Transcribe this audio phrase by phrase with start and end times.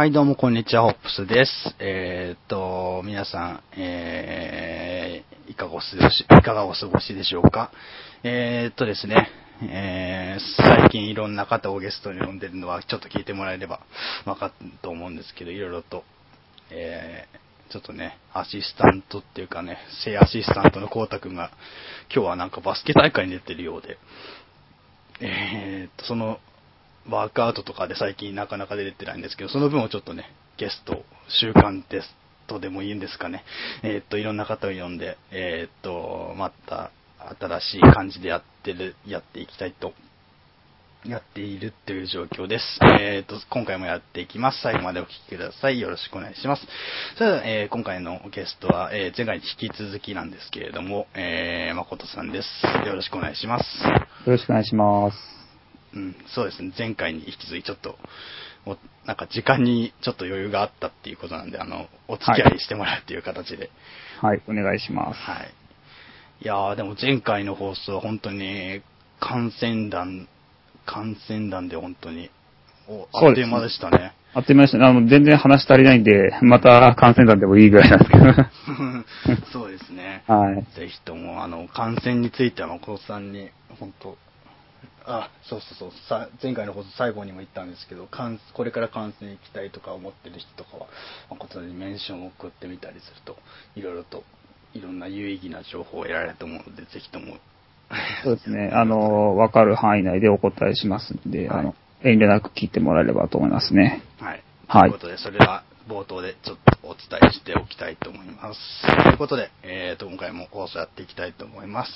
[0.00, 1.52] はい、どうも、こんにちは、ホップスです。
[1.78, 7.70] えーっと、皆さん、えー、いかがお過ごし、いかがお過ごしでしょうか？
[8.22, 9.28] えーっとですね、
[9.62, 13.80] えー、最近いろんな方をゲストに呼んでるのは、ちょっと聞いてもらえれば
[14.24, 16.02] わかると思うんですけど、いろいろと、
[16.70, 21.50] えー、ちょっとね、アシスタントっていうかね、正アシスタントのコウタくんが、
[22.10, 23.98] 今日はなんかバスケ大会に出てるようで、
[25.20, 26.38] えーっと、その、
[27.08, 32.14] ワークアウトとかで最近なかなか出てないんですけど、その分をちょっとね、ゲスト、週間テス
[32.46, 33.44] トでもいいんですかね。
[33.82, 36.90] えーっと、いろんな方を呼んで、えーっと、また、
[37.38, 39.92] 新しい感じでやってる、やっていきたいと、
[41.06, 42.64] やっているっていう状況です。
[42.82, 44.60] えーっと、今回もやっていきます。
[44.62, 45.80] 最後までお聞きください。
[45.80, 46.66] よろしくお願いします。
[47.16, 52.48] それでは、え今回のゲストは、え前回に引き続きなんですけれども、えー、誠さんです。
[52.86, 53.64] よろしくお願いします。
[53.82, 53.92] よ
[54.26, 55.39] ろしくお願いします。
[55.94, 56.72] うん、そうですね。
[56.76, 57.98] 前回に引き続きちょっと、
[58.66, 58.76] お
[59.06, 63.70] なんか時間にちょっと余裕があったっていうことなんで、あの、お付き合いしてもらうっていう形で。
[64.20, 65.20] はい、お願いします。
[65.20, 65.50] はい。
[66.42, 68.82] いやー、でも前回の放送は本当に、
[69.18, 70.28] 感染弾、
[70.86, 72.30] 感染弾で本当に、
[72.88, 74.12] おあっという間でしたね。
[74.34, 74.86] あっという間でしたね。
[74.86, 79.46] あの、全然話足りないんで、また感染団でもいいぐらいなんですけど。
[79.52, 80.22] そうですね。
[80.26, 80.64] はい。
[80.78, 84.16] ぜひとも、あの、感染については、誠さんに、本当
[85.10, 90.86] あ、そうそうそう、さ前回の放送最後にも言ったんですけど、感これから観戦行きたいとか思ってる人とかは、
[91.30, 93.36] 誠さんにメンションを送ってみたりすると、
[93.74, 94.22] いろいろと、
[94.72, 97.38] いろんな有意義な情報を得られると思うので、ぜひとも。
[98.22, 98.70] そうですね。
[98.72, 104.02] あの、わかる範囲内でお答えしますんで、はいあの、遠慮なく聞いてもらえればと思いますね。
[104.20, 104.42] はい。
[104.68, 108.60] はいということで、それは冒頭でちょっとお伝えしておきたいと思います。
[109.02, 111.90] ということで、えーと、今回も放送やっていきたいと思います。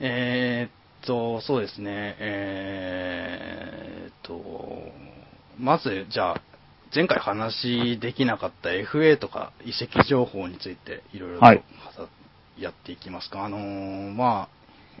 [0.00, 0.70] えーっ
[1.06, 4.42] と、そうですね、えーっと、
[5.58, 6.42] まず、じゃあ、
[6.94, 11.62] 前回話できなかった FA とか移籍情報についていろいろとはい
[12.58, 13.44] やっていきますか。
[13.44, 14.48] あのーまあ、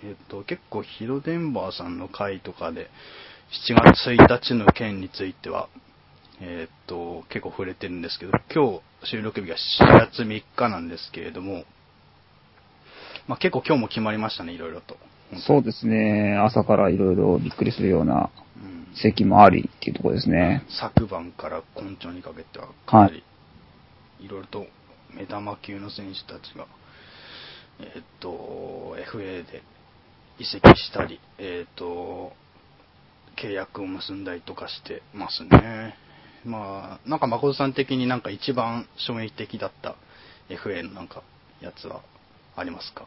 [0.02, 2.90] えーっと、結構ヒロデンバーさんの回とかで、
[3.68, 5.68] 7月1日の件については、
[6.40, 11.64] えーっと、結構触れてるんですけど、今日収録日が7月3日なんですけれども、
[13.26, 14.96] まあ結構今日も決まりましたね、いろいろと。
[15.36, 16.36] そうですね。
[16.38, 20.64] 朝からいろいろびっくりするようなうん席もありっていうところですね。
[20.80, 23.22] 昨晩から今朝にかけてはかなり、
[24.20, 24.66] いろいろと
[25.14, 26.66] 目玉級の選手たちが、
[27.80, 29.62] えーっと、FA で
[30.38, 32.32] 移籍したり、えーっと、
[33.36, 35.94] 契約を結んだりとかしてますね。
[36.44, 39.96] まあ、なんか誠さん的になんか一番衝撃的だった
[40.48, 41.22] FA のなんか
[41.60, 42.00] やつは
[42.56, 43.06] ありますか？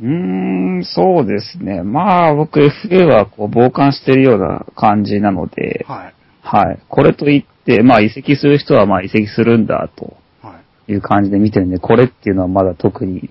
[0.00, 0.53] うーん、
[0.84, 1.82] そうですね。
[1.82, 6.14] まあ、僕 FA はこう傍観してるような感じなので、はい。
[6.42, 6.78] はい。
[6.88, 10.92] これといって、まあ移籍する人はまあ移籍するんだとはい。
[10.92, 13.30] いう感じで見てるんで、これっていうのはまだ特に、うん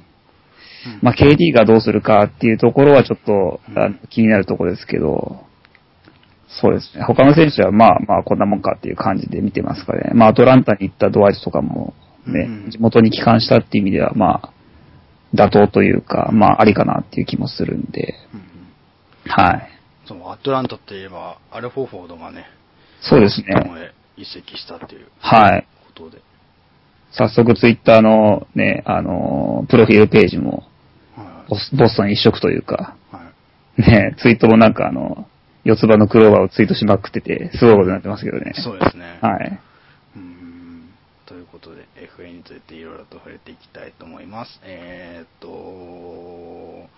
[1.02, 3.62] まあ KD がどうするかっていうところはちょっと、
[4.10, 5.46] 気になるところですけど、
[6.48, 7.04] そうですね。
[7.04, 10.12] 他の選手はまあまあこんなもんかっていう感じで見てますかね。
[10.14, 11.94] まあアトランタに行ったドワイトとかも
[12.28, 14.54] ね、うん地元に帰還したっていう意味ではまあ、
[15.34, 18.54] 妥当というか、まあありかなっていう気もするんで、うんうん
[19.26, 19.70] はい。
[20.06, 22.46] そのアトランタって言えば、アルフォーフォードがね、
[23.02, 23.48] そうですね。
[24.18, 25.68] 移籍したっていうはい。
[25.86, 26.22] ことで。
[27.12, 30.64] 早速ツイッターのね、あの、プロフィールページも
[31.16, 33.22] はいボスボストン一色というか、は
[33.78, 33.82] い。
[33.82, 35.28] ね、ツイートもなんかあの、
[35.64, 38.54] 四つ葉のクローバーをツイートしまくってて、すごいことになってますけどね。
[38.56, 39.20] そうですね。
[39.22, 39.60] はい。
[40.16, 40.90] うーん
[41.26, 44.60] ということで、FA についていろいろと触れていきたいと思います。
[44.64, 46.90] えーっと、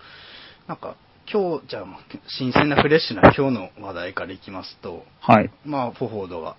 [0.67, 0.95] なんか、
[1.31, 1.85] 今日、じゃあ、
[2.27, 5.51] 新鮮なフレッシュな今日の話題からいきますと、はい。
[5.63, 6.55] まあ、フォフォードが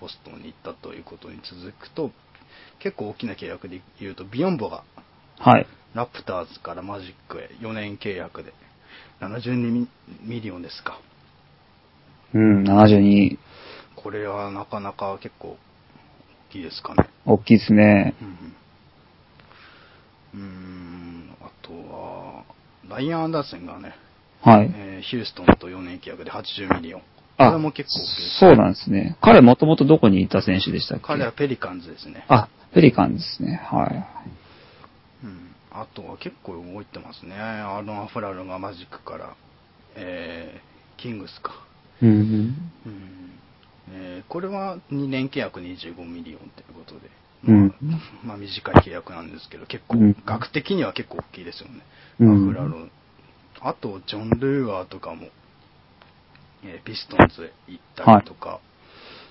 [0.00, 2.10] ボストンに行ったということに続くと、
[2.78, 4.84] 結構大きな契約で言うと、ビヨンボが
[5.38, 5.66] はい。
[5.94, 8.54] ラプターズからマジックへ4年契約で
[9.20, 9.88] 72ミ
[10.22, 10.98] million ですか。
[12.34, 13.38] うん、72、
[13.96, 15.58] これはなかなか結構
[16.50, 17.08] 大きいですかね。
[17.26, 18.14] 大きいですね。
[18.20, 18.38] うん
[20.40, 22.44] うん、うーんあとは、
[22.88, 23.94] ライアン・アンダーソンがね、
[24.42, 24.70] はい。
[24.74, 27.00] えーヒューストンと4年契約で80 million。
[27.00, 27.06] こ
[27.38, 29.16] あれも結構大きいですそうなんですね。
[29.20, 31.06] 彼もともとどこにいた選手でしたっけ？
[31.06, 32.24] 彼はペリカンズですね。
[32.28, 33.60] あ、ペリカンですね。
[33.70, 34.06] はい。
[35.24, 37.34] うん、あとは結構動いてますね。
[37.36, 39.34] アーロン・アフラロがマジックから、
[39.96, 41.52] えーキングスか。
[42.00, 42.16] うんうん。
[42.86, 43.11] うん
[43.92, 47.10] えーこれは2年契約25 million ということで、
[47.48, 51.82] うんまあまあ短い契約なんですけど、結構うん、額的には結構大きいですよね。
[52.20, 52.90] うんアフラロ。
[53.60, 55.28] あと、ジョン・ルーアーとかも、
[56.64, 58.60] えーピストンズへ行ったりとか、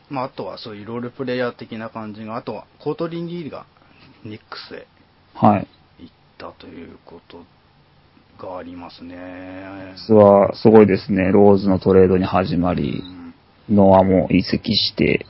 [0.09, 3.65] まあ、あとはそういう role player 的な感じが、あとはコートニー・リーが
[4.23, 4.87] ニックスへ
[5.33, 5.67] はい。
[5.99, 7.45] 行ったということ
[8.45, 9.95] がありますね。
[10.07, 11.31] 実はすごいですね。
[11.31, 13.20] ローズのトレードに始まりう、ん
[13.69, 15.25] ノアも移籍して、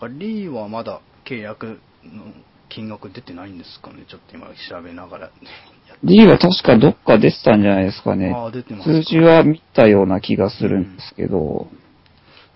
[0.00, 2.24] なんかリーはまだ契約の
[2.68, 4.04] 金額出てないんですかね？
[4.08, 5.30] ちょっと今調べながら。
[6.02, 8.32] リーは確かどっか出てたんじゃないですかね。
[8.34, 11.68] ああ、出てますか数字は見たような気がするんですけど、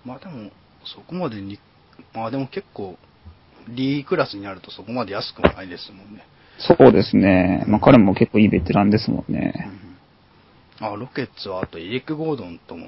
[0.05, 0.51] まあでも、
[0.85, 1.57] そこまでに、
[2.13, 2.97] まあでも結構、
[3.69, 6.23] リークラスになるとそこまで安くもないですもんね。
[6.57, 7.63] そうですね。
[7.67, 9.69] まあ彼も結構いいベテランですもんね。
[10.79, 12.87] あ、ロケッツはあとエリック・ゴードンとも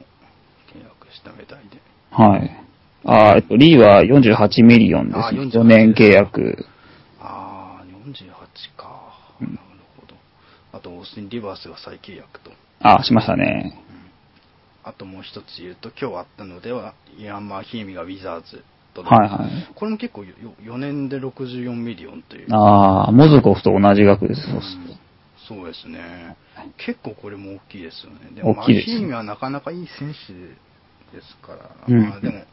[0.74, 1.82] 契約したみたいで。
[2.12, 2.66] はい。
[3.04, 5.40] あーえっと、リーは48 million です、あね。
[5.42, 6.66] 48 4年契約。
[7.20, 9.14] ああ、48か。
[9.42, 9.60] うんなる
[10.00, 10.16] ほど。
[10.74, 12.52] あと、オースティン・リバースが再契約と。
[12.82, 13.78] あ、しましたね。
[14.84, 19.04] あともう一つ言うと、今日あったのでは、イアン・マーヒーミがウィザーズと。
[19.04, 19.74] はいはい。
[19.76, 20.34] これも結構よ
[20.64, 22.54] 4年で64 million という。
[22.54, 24.42] ああ、モズコフと同じ額です。
[24.50, 25.02] そうすると
[25.48, 26.36] そうですね。
[26.78, 28.36] 結構これも大きいですよね。
[28.36, 30.34] でも、大きいですマヒーミはなかなかいい選手
[31.16, 31.70] ですから。
[31.88, 32.44] うんまあでも、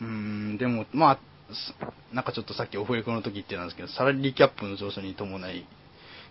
[0.00, 1.18] うーん、でも、まあ、
[1.52, 1.74] す
[2.12, 5.66] なんかちょっとさっきオフレコの時言ってたんですけど、サラリーキャップの上昇に伴い、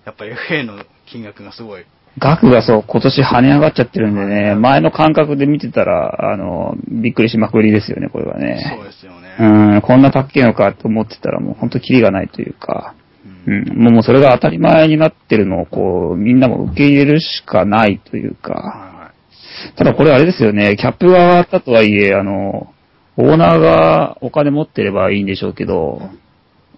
[0.06, 1.86] やっぱ FA の金額がすごい、
[2.20, 8.64] 額がそう、今年跳ね上がっちゃってるんでね、前の感覚で見てたら、あの、びっくりしまくりですよね、これはね。
[8.78, 9.36] そうですよね。
[9.40, 12.94] うん、こんな高いのかと思ってたらもう本当キリがないというか、
[13.46, 19.12] うん、もうそれが当たり前になってるのをこう、みんなも受け入れるしかないというか、
[19.76, 22.74] ただこれあれですよね、キャップが上がったとはいえ、あの、
[23.18, 26.02] オーナーがお金持ってればいいんでしょうけど、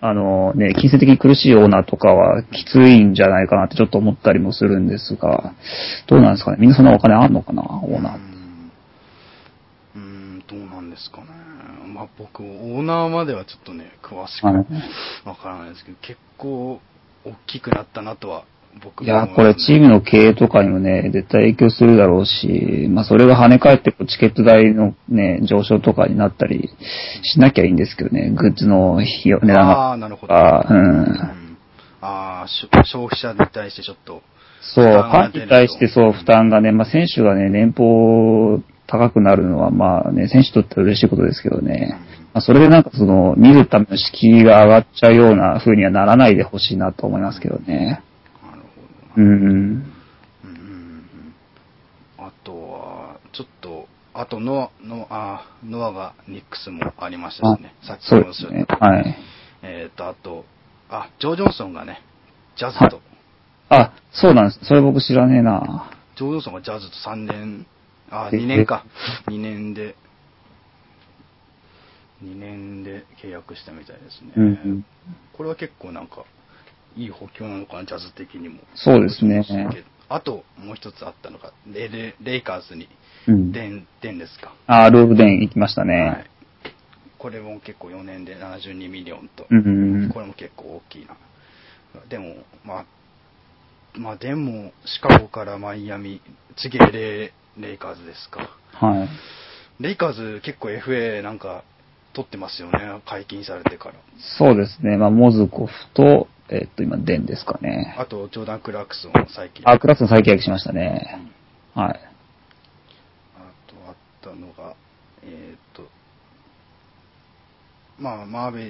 [0.01, 5.53] あのね、金銭的に苦しいオーナーとかはきついんじゃないかなってちょっと思ったりもするんですが、
[6.07, 6.57] どうなんですかね。
[6.59, 8.18] みんなそんなお金あんのかなオーナー
[9.95, 11.27] うーん、どうなんですかね。
[12.43, 14.65] まあ僕、オーナーまではちょっとね、詳しくはい
[15.27, 16.79] わからないですけど、結構
[17.25, 18.45] 大きくなったなとは
[18.83, 26.69] 僕いや、これチームの経営とかにもね、絶対影響するだろうし、まあそれが跳ね返ってこうチケット代のね、上昇とかになったり
[27.23, 29.91] しなきゃいいんですけどね、グッズの費用値段あが。
[29.93, 30.33] あ、なるほど。
[30.33, 31.51] あーうんうん
[32.07, 34.21] あ消費者に対してちょっと、
[34.61, 41.99] そう、ファンに対してそう、負担がね、まあ選手がね、年俸高くなるのはまあね、選手にとっては嬉しいことですけどね。
[42.35, 48.03] まあそれでなんかその、見るための敷居が上がっちゃうような風にはならないでほしいなと思いますけどね。
[48.43, 48.61] なる
[49.15, 49.79] ほうん。
[49.79, 49.95] どな。
[50.43, 51.33] うん
[52.17, 57.73] あとは、ちょっと、あとノア、ノア、ノアがニックスもありましたしね。
[57.87, 58.65] さっきそうもですね。
[58.67, 59.17] はい。
[59.63, 60.43] えっ、と、あと、
[60.89, 62.01] あ、ジョー・ジョンソンがね、
[62.57, 62.99] ジャズと、
[63.69, 64.59] あ、そうなんです。
[64.65, 65.89] それ僕知らねえな。
[66.17, 67.65] ジョー・ジョンソンがジャズと3年、
[68.11, 68.83] あ、え2年か。
[69.27, 69.95] 2年で、
[72.25, 74.33] 2年で契約したみたいですね。
[74.36, 74.86] うんうん。
[75.33, 76.25] これは結構なんか、
[76.98, 78.60] いい補強なのかな、ジャズ的にも。
[78.75, 79.45] そうですね
[80.07, 82.88] あと、もう一つあったのが、レレレイカーズに、
[83.27, 83.51] うん。
[83.51, 84.54] デン、デンですか。
[84.68, 86.25] あ、ルオル・デン行きましたはいね。。
[87.18, 89.57] これも結構4年で72 millionと、うん
[90.04, 91.16] うんこれも結構大きいな。
[92.07, 92.86] でも、まあ、
[93.95, 96.21] まあでも、シカゴからマイアミ、
[96.57, 98.57] 次レイレイカーズですか。
[98.74, 99.10] はい。
[99.80, 101.64] レイカーズ結構 FA なんか
[102.16, 103.95] 取ってますよね、解禁されてから。
[104.38, 104.95] そうですね。
[104.98, 107.94] まあ、モズコフと、えっと、今、デンですかね。
[108.00, 109.69] あと、ジョーダン・クラークソン最近。
[109.69, 111.22] あ、クラスの再契約しましたね。
[111.74, 112.00] はい。
[113.38, 114.76] あとあったのが、
[115.24, 115.84] えっ、と、
[118.00, 118.66] まあ、マーベ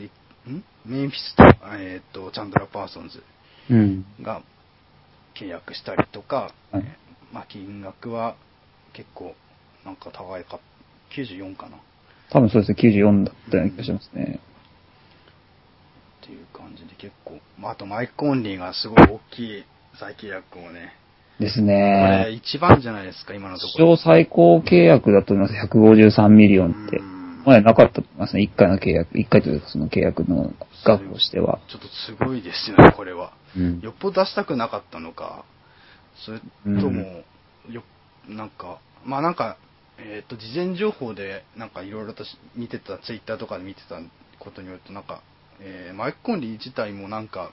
[0.47, 0.63] リん？
[0.85, 1.43] メンフィスと、
[1.77, 3.23] えっ、と、チャンドラ・パーソンズ
[3.69, 4.05] うん。
[4.21, 4.41] が
[5.39, 6.83] 契約したりとか、はい
[7.31, 8.35] まあ、金額は
[8.93, 9.35] 結構、
[9.83, 10.59] なんか高いか、
[11.15, 11.79] 94かなっ
[12.31, 13.01] 多分そうですね。
[13.01, 14.39] 94だったような気がしますね。
[16.21, 19.63] ていう感じで結構、まあ、あとマイク・コンリーがすごい大きい
[19.99, 20.93] 再契約をね、
[21.39, 22.31] ですこれね。
[22.31, 23.87] 一番じゃないですか、今のとこ史ろ。
[23.91, 25.67] 上最高契約だと思います。
[25.67, 27.03] 153 million ってう。
[27.03, 27.15] ん
[27.45, 28.49] 前なかったと思いますね。
[28.51, 30.51] 1回の契約、1回というかその契約の
[30.83, 31.59] 額としては。
[31.69, 33.33] ちょっとすごいですよね、これは。
[33.55, 35.45] うんよっぽど出したくなかったのか、
[36.25, 37.23] それとも、
[37.69, 37.83] よ、
[38.27, 39.57] なんか、まあなんか、
[39.97, 43.99] えっ、と、事前情報で、なんかいろいろとし見てた、ツイッターとかで見てた
[44.39, 45.21] ことによると、なんか、
[45.61, 47.51] えーマイク・コンリー自体もなんか、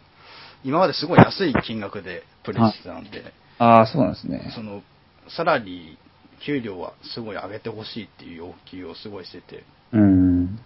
[0.65, 4.53] 今まですごい安い金額でプレイしてたんで、ああ、そうなんですね。
[4.55, 4.83] その、
[5.29, 10.59] サラリー、給料はすごい上げてほしいっていう要求をすごいしてて、うん。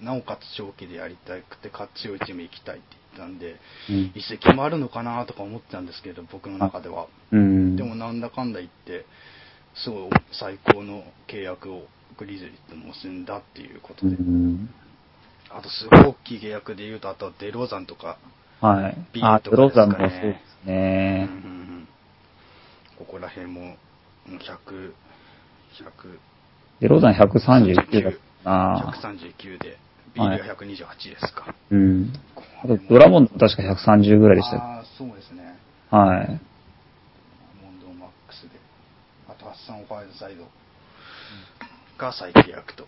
[0.00, 2.84] なおかつ長期でやりたくて、勝ちをチーム行きたいって
[3.16, 3.56] 言ったんで、
[3.90, 7.06] うん移籍もあるのかなとか思ってたんですけど、僕の中では。
[7.32, 7.76] うん。
[7.76, 9.04] でもなんだかんだ言って、
[9.76, 11.86] すごい最高の契約を
[12.18, 14.16] グリズリーと結んだっていうことうで。
[14.16, 14.68] ん。
[15.50, 18.18] あとすごい大きい契約で言うと、あとはデローザンとか、
[18.60, 18.96] はい。
[19.12, 21.28] ビーとかですかねドローザンもそうですね。
[21.30, 21.54] うん
[22.98, 23.74] ここら辺も、も
[24.28, 24.92] う100、
[25.74, 26.18] 100、
[26.80, 28.12] デローザン139だっ
[28.44, 29.78] たな139で、
[30.14, 31.54] ビールが128ですか。
[31.70, 32.12] うん。
[32.62, 34.56] あと、ドラモンド確か130ぐらいでした。
[34.56, 35.58] ああ、そうですね。
[35.90, 36.28] はい。
[37.62, 38.48] モンドマックスで。
[39.28, 40.46] あと、ハッサン・ファイズサイド
[41.98, 42.86] が再契約と。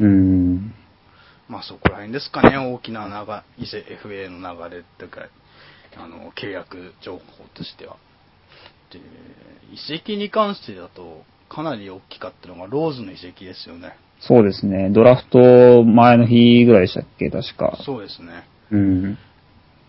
[0.00, 0.74] うん。
[1.48, 3.06] まあそこら辺ですかね、大きな
[3.58, 5.28] 流伊勢 FA の流れというか、
[5.96, 7.22] あの、契約情報
[7.54, 7.96] としては。
[8.92, 9.00] で、
[9.72, 13.96] 移籍に関してだと、かなり大きかったのが、ローズの移籍ですよね。
[14.20, 14.90] そうですね。
[14.90, 17.78] ドラフト前の日ぐらいでしたっけ確か。
[17.84, 18.44] そうですね。
[18.70, 19.18] うん。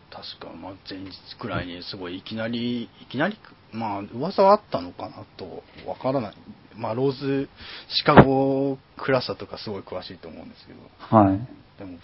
[0.09, 3.38] 確か、まあ、前日くらいにすごいいきなり、いきなり、
[3.74, 6.34] まあ、噂はあったのかなと、わからない。
[6.75, 7.50] まあ、ローズ、
[7.90, 10.80] シカゴクラスとかすごい詳しいと思うんですけど、
[11.18, 11.40] はい。
[11.80, 11.98] でも、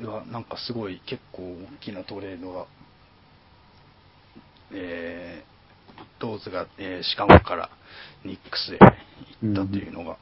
[0.00, 2.66] うわなんかすごい結構大きなトレードが、
[4.72, 7.70] えー、ローズが、えーシカゴから
[8.24, 8.78] ニックスへ
[9.42, 10.18] 行ったというのが、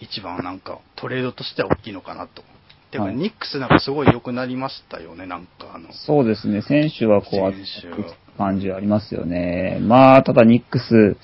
[0.00, 2.42] 一番なんかトレードとしては大きいのかなと。
[2.90, 6.62] でも、はいニックスなんかすごい良くなりましたよね、なんかあの、そうですね。
[6.62, 9.78] 選手はこう、感じありますよね。
[9.82, 11.16] まあ、ただニックス、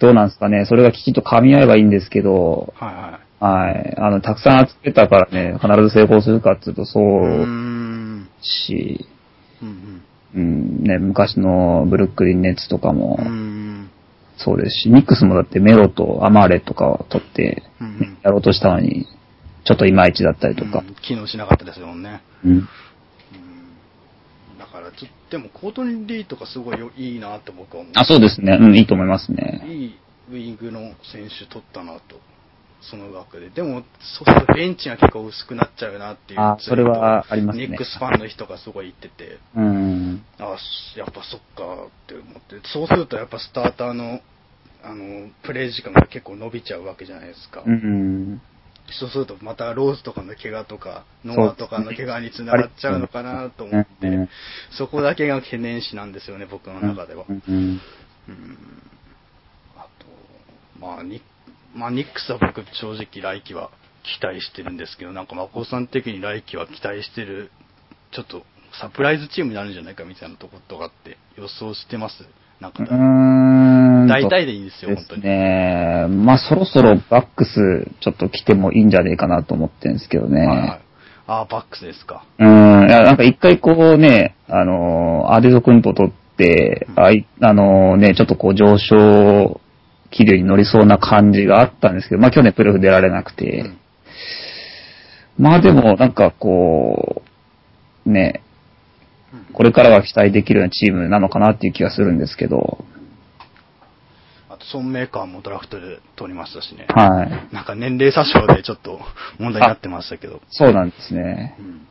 [0.00, 0.64] どうなんですかね。
[0.64, 3.30] それがきちんと噛み合えばいいんですけど、はいはい。
[3.40, 3.94] はい。
[3.98, 7.46] あの、たくさん集めたからね、必ず成功するかっていうと、そう
[8.42, 9.06] し、
[9.62, 10.02] うん
[10.34, 13.18] うん、ね、昔のブルックリンネッツとかも。
[14.36, 19.06] そうですし、ニックスもだってメロとアマーレとかを取って、ねやろうとしたのに、
[19.64, 20.94] ちょっといまいちだったりとかうん。
[20.96, 22.22] 機能しなかったですもんね。
[22.44, 22.50] うん。
[22.52, 22.68] うん
[24.58, 27.92] だからちょっと、でもコートニー・リーとかすごいよいいなって僕は思う。
[27.96, 28.58] あ、そうですね。
[28.60, 29.64] うん、いいと思いますね。
[29.66, 29.98] いい
[30.30, 32.20] ウィングの選手取ったなと。
[32.82, 33.50] その額で。
[33.50, 36.40] でも、そうするとベンチが結構薄くなっちゃうなっていう。
[36.40, 40.24] あそれはありますねニックスファンの人がすごい言ってて、うん。
[40.38, 40.56] あ
[40.96, 42.60] やっぱそっかって思って。
[42.72, 44.20] そうするとやっぱスターターの、
[44.82, 47.62] あの、プレイ時間が結構伸びちゃうわけじゃないですか。
[47.66, 48.40] うん。
[48.92, 54.28] そうするとまたローズとかの怪我とか、ノアとかの怪我につながっちゃうのかなと思って、うん
[54.76, 57.24] そこだけが懸念視なんですよね、僕の中では。
[57.28, 57.80] うん。
[58.28, 58.58] うん
[59.76, 60.06] あと、
[60.78, 61.22] まあ、ニ
[61.74, 63.70] まあ、ニックスは僕正直来季は
[64.02, 67.50] 期待してるんですけど、なんか、まこさん的に来季は期待してる、
[68.12, 68.44] ちょっと
[68.80, 72.24] サプライズチームになるんじゃないかみたいなとことかって予想してます？
[72.60, 73.39] なんか、うん。
[74.10, 75.22] 大体でいいんですよ、で本当に。
[75.22, 76.06] すね。
[76.08, 80.46] まあ、そろそろバックス、ちょっと来てもいいんじゃねえかなと思ってるんですけどね。
[80.46, 80.80] はいはい。
[81.26, 82.24] ああ、バックスですか。
[82.38, 82.88] うん。
[82.88, 89.60] いや、なんか一回こうね、あのー、アデゾ君と取って、うんあい、あのーね、ちょっとこう上昇
[90.10, 93.76] 気流に乗りそうな感じがあったんですけど、まあ去年プレフ出られなくて、うん
[95.38, 97.22] まあでもなんかこ
[98.06, 98.42] う、ね、
[99.32, 102.84] うんこれからは期待できるようなチームなのかなっていう気がするんですけど、
[104.70, 106.86] ソンメーカーもドラフトで取りましたしね。
[106.88, 107.54] はい。
[107.54, 109.00] なんか年齢詐称でちょっと
[109.38, 110.40] 問題になってましたけど。
[110.50, 111.56] そうなんですね。
[111.58, 111.86] うん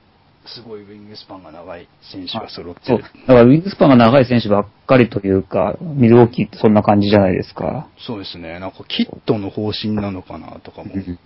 [0.55, 2.97] すごいウィングスパンが長い選手が揃ってそう。
[2.97, 3.09] るだ。
[3.27, 7.87] からウィングスパンが長い選手ばっかりというか、ミルウォーキーってそんな感じじゃないですか。
[7.99, 8.59] そうですね。
[8.59, 11.19] なんかキットの方針なのかなとかもうん、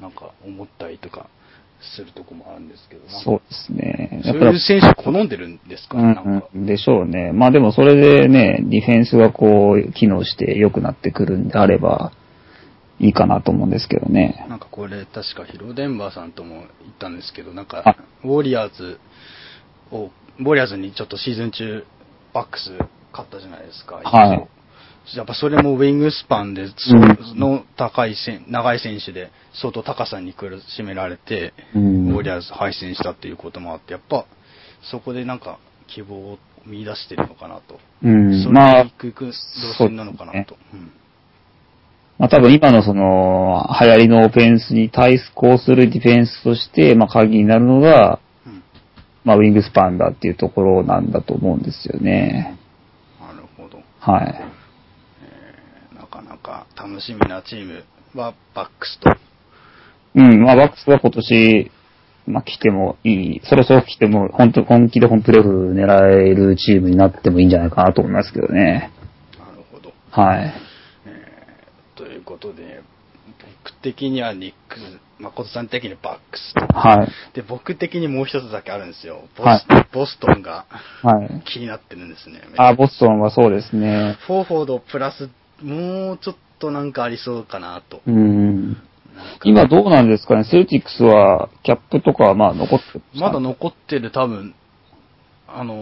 [0.00, 1.28] なんか思ったりとか
[1.80, 3.02] するとこもあるんですけど。
[3.08, 4.22] そうですね。
[4.24, 5.96] そういう選手好んでるんですか？
[5.98, 7.32] うんでしょうね。
[7.32, 12.12] まあでもそれでね、ディフェンスがこう、機能して良くなってくるんであれば、
[13.00, 14.44] いいかなと思うんですけどね。
[14.48, 18.98] なんかこれ確かヒロデンバーさんとも言ったんですけど、なんあか、ウォリアーズ
[19.92, 21.84] を、ウォリアーズにちょっとシーズン中、
[22.34, 22.72] バックス
[23.12, 24.00] 勝ったじゃないですか。
[24.02, 24.48] はい
[25.16, 34.26] やっぱそれもウィングスパンで、うんその高いせん、長い選手で相当高さに苦しめられて、うんウォリアーズ敗戦したっていうこともあって、やっぱ
[34.90, 37.80] そこでなんか希望を見出してるのかなと。
[38.02, 39.32] うんそれまあに行く路
[39.78, 40.56] 線なのかなと。
[40.72, 40.92] うん
[42.18, 48.62] まあ多分今のその、流行りのオフェンスに対抗するディフェンスとして、まあ鍵になるのが、うん
[49.24, 52.58] まあウィングスパンだっていうところなんだと思うんですよね。
[53.20, 53.78] なるほど。
[54.00, 54.57] はい。
[56.48, 59.10] か楽しみなチームはバックスと。
[60.14, 61.70] うん、まあバックスは今年、
[62.26, 68.90] まあ来てもいい、そろそろ来ても、本当本気で本プレーオフ狙えるチームになってもいいんじゃないかなと思いますけどね。
[69.38, 69.92] なるほど。
[70.10, 70.54] はい。
[71.06, 72.80] えーということで、
[73.64, 74.82] 僕的にはニックス、
[75.20, 76.60] 誠さん的にバックスと。
[76.66, 77.08] はい。
[77.34, 79.22] で、僕的にもう一つだけあるんですよ。
[79.36, 80.64] ボス,、はいボストンが
[81.02, 81.42] はい。
[81.44, 82.40] 気になってるんですね。
[82.56, 84.16] あ、ボストンはそうですね。
[84.26, 85.28] フォーフォードプラス、
[85.62, 88.00] もうちょっとなんかありそうかなと。
[88.06, 88.76] うん。
[89.44, 90.44] 今どうなんですかね？
[90.44, 94.54] セルティックスは、キャップとかはまあ残ってるまだ残ってる多分、
[95.48, 95.74] あの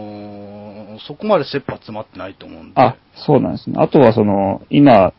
[0.95, 2.81] ーそこまで切羽詰まってないと思うんで。
[2.81, 3.75] あ、そうなんですね。
[3.79, 5.13] あとはその、今、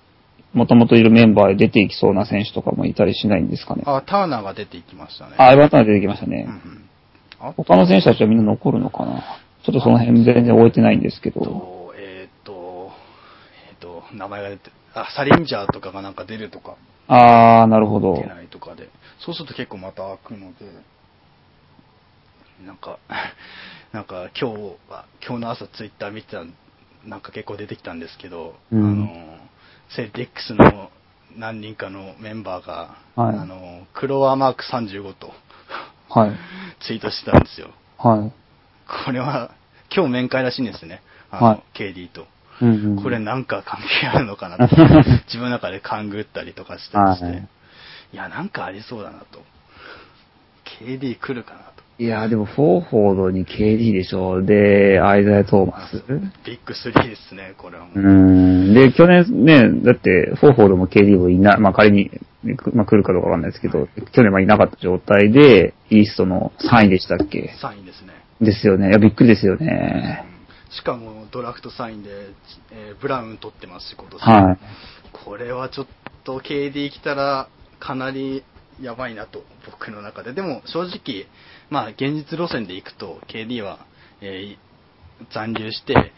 [0.52, 3.84] もともといるメンバーで出ていきそうな選手とかもいたりしないんですかね？
[3.86, 5.36] あ、ターナーが出ていきましたね。
[5.38, 6.46] あ、エバータン出てきましたね。
[6.48, 6.88] うんうん。
[7.40, 9.22] あ他の選手たちはみんな残るのかな？
[9.64, 11.77] ちょっとその辺全然終えてないんですけど。
[14.12, 16.76] 名前が出て、あ、サリンジャーとかがなんか出るとか、
[17.08, 18.26] あー、なるほど出。
[18.26, 18.88] ないとかで、
[19.18, 20.66] そうすると結構また開くので、
[22.64, 22.98] なんか、
[23.92, 26.46] なんか今日は、今日の朝ツイッター見てたら、
[27.04, 29.38] なんか結構出てきたんですけど、うんあの、
[29.90, 30.90] セルティックスの
[31.36, 35.32] 何人かのメンバーが、はいあの、クロワーマーク35と
[36.08, 36.32] はい。
[36.80, 37.70] ツイートしてたんですよ。
[37.98, 38.32] はい。
[39.04, 39.52] これは、
[39.94, 41.02] 今日面会らしいんですね。
[41.30, 42.26] あの、はい KD と。
[42.60, 44.76] うんうん、これなんか関係あるのかなと、
[45.26, 47.48] 自分の中で勘ぐったりとかしてまして、はい
[48.12, 49.42] い、や、なんかありそうだなと。
[50.82, 51.82] KD 来るかなと。
[52.00, 54.42] いや、でも、フォーフォードに KD でしょ。
[54.42, 56.04] で、アイザヤ・トーマス。
[56.46, 58.00] ビッグ3ですね、これはもう。
[58.00, 58.74] うーん。
[58.74, 62.10] で、去年ね、だって、フォーフォードも KD もいない、まあ仮に、
[62.72, 68.12] まあ来るかどうかわかんないですけど、去年はいなかった状態で、イーストの3位でしたっけ？3位ですね。
[68.40, 68.90] ですよね。
[68.90, 70.24] いや、びっくりですよね。
[70.70, 72.10] しかもドラフト3位で、
[72.72, 74.20] えーブラウン取ってますし、今年。
[74.22, 74.58] はい。
[75.24, 75.86] これはちょっ
[76.24, 77.48] と KD 来たら
[77.80, 78.44] かなり
[78.80, 80.32] やばいなと、僕の中で。
[80.32, 81.26] でも正直、
[81.70, 83.86] まあ現実路線で行くと KD は、
[84.20, 84.68] えー
[85.34, 86.12] 残留して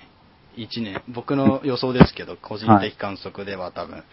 [0.59, 4.05] 1年、僕の予想ですけど、個人的観測では多分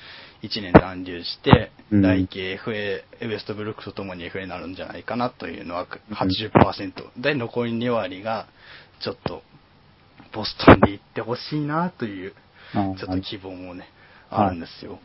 [0.44, 7.22] 1年残留して、うん来季 FA、ウエストブルックとともに FA になるんじゃないかなというのは80%。
[7.22, 8.48] で、残り2割が
[9.02, 9.44] ちょっと
[10.34, 12.34] ボストンに行ってほしいなという
[12.74, 13.90] ちょっと希望もね、はい
[14.30, 15.00] あるんですよ。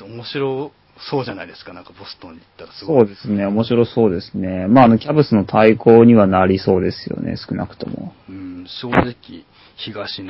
[0.00, 0.72] 面白
[1.10, 3.00] そうじゃないですか、なんかボストンに行ったらすごい。
[3.00, 3.46] そうですね。
[3.46, 4.66] 面白そうですね。
[4.68, 7.36] まあ、あの、キャブスの対抗にはなりそうですよね。
[7.36, 8.14] 少なくとも。
[8.28, 9.14] うん、正直、
[9.76, 10.28] 東の、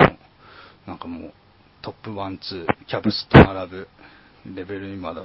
[0.87, 1.33] なんかもう、
[1.81, 3.89] トップ1、2、キャブスと並ぶ
[4.55, 5.23] レベルにまだ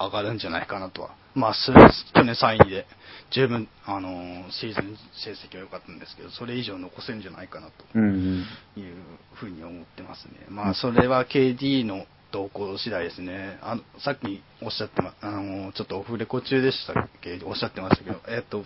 [0.00, 1.10] 上がるんじゃないかなとは。
[1.34, 1.70] まあ、す
[2.14, 2.86] 去年3位で、
[3.30, 7.72] 十分、あのーシーズン成績は良かったんですけど、それ以上残せるんじゃないかなと。
[7.94, 8.44] うんうん。
[8.76, 8.94] いう
[9.34, 10.32] ふうに思ってますね。
[10.48, 13.58] まあ、それは KD の動向次第ですね。
[13.62, 17.40] あの、さっきおっしゃってま、あの、ちょっとオフレコ中でしたっけ？
[17.44, 18.64] おっしゃってましたけど、えっと、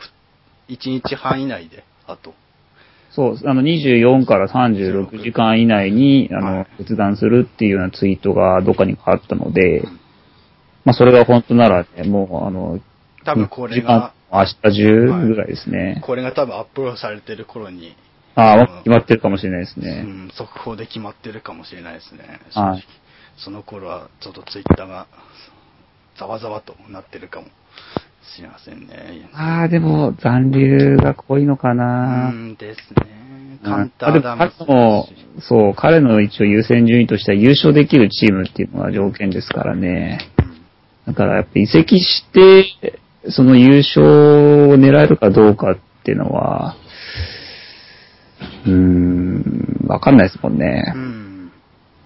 [0.69, 2.35] 1日半以内で、あと。
[3.11, 9.85] そう、あの、24から36時間以内に、あのはい、決断するっていうようなツイートがどっかにあったので、
[10.85, 12.81] まあ、それが本当ならね、もう、あの、
[13.25, 16.03] 多分これ時間が、明日中ぐらいですね。
[16.05, 17.97] これが多分アップロードされてる頃に、
[18.35, 20.03] ああ、決まってるかもしれないですうね。
[20.03, 22.41] ん、速報で決まってるかもしれないですね。
[22.53, 22.85] はい
[23.37, 25.09] その頃はちょっとツイッターが
[26.17, 27.49] ざわざわとなってるかも
[28.37, 29.29] しれませんね。
[29.33, 32.31] ああ、でも、残留が濃いのかうな。
[32.31, 33.59] んですね。
[33.65, 35.07] カウンターダムあでも彼の、
[35.41, 40.21] そう、彼の一応優先順位としては優勝できるチームっていうのが条件ですからね。
[41.07, 42.65] だからやっぱ移籍して、
[43.31, 46.77] その優勝を狙えるかどうかっていうのは、
[48.67, 50.99] うーん、わかんないですもんねう。
[50.99, 51.53] ん。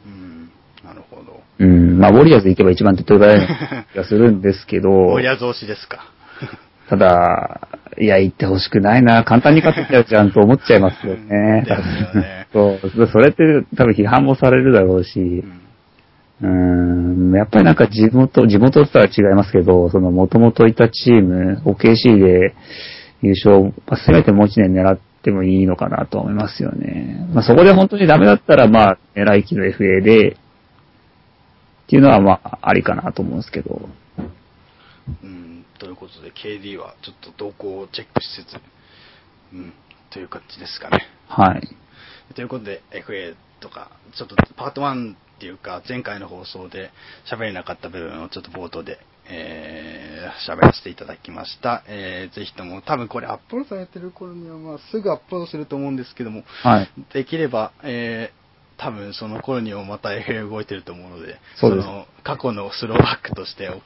[0.06, 0.50] うん。
[0.84, 1.40] なるほど。
[1.58, 6.06] うん、まあ、ウォリアーズ行けば一番手っ取り早い気がするんですけど、 親増しですか？
[6.88, 7.68] ただ、
[8.00, 11.64] いや、行ってほしくないな、簡単に勝てちゃうじゃんと思っちゃいますよね。
[11.68, 13.44] ですよねそう、それって
[13.76, 15.60] 多分批判もされるだろうしう、ん
[16.40, 22.54] うーん、やっぱりなんか地元、地元とは違いますけど、その元々いたチーム、OKC で
[23.22, 27.26] 優勝、まあ、せめてもう一年狙ってもいいのかなと思いますよね。
[27.34, 30.36] まあそこで本当にダメだったら、まあ、狙い気の FA で、っ
[31.88, 33.88] ていうのはまあ、ありかなと思うんですけど。
[35.22, 35.64] うん。
[35.78, 38.60] ということで、KD はちょっと動向をチェックしつつ、
[39.54, 39.72] うん。
[40.10, 41.08] という感じですかね。
[41.28, 41.76] はい。
[42.34, 46.90] ということで、FA とか、ちょっとパート1っていうか、前回の放送で
[47.30, 48.98] 喋れなかった部分をちょっと冒頭で、
[49.30, 51.84] えー、喋らせていただきました。
[51.86, 56.90] えー、ぜひとも、多分これアップロードされてる頃には、まあ、すぐアップロードすると思うんですけども、はい。
[57.12, 63.80] できれば、えー、多分その頃にもまた FA 動いてると思うので、その過去のスローバックとしてお聞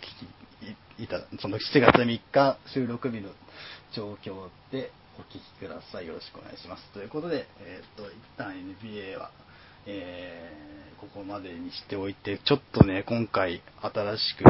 [0.97, 3.31] きいた、その7月3日収録日の
[3.95, 6.07] 状況でお聞きください。
[6.07, 6.85] よろしくお願いします。
[6.93, 9.31] ということで、えっ、と、一旦 NBA は、
[9.87, 14.45] えー、ここまでにしておいて、ちょっとね、今回新しく、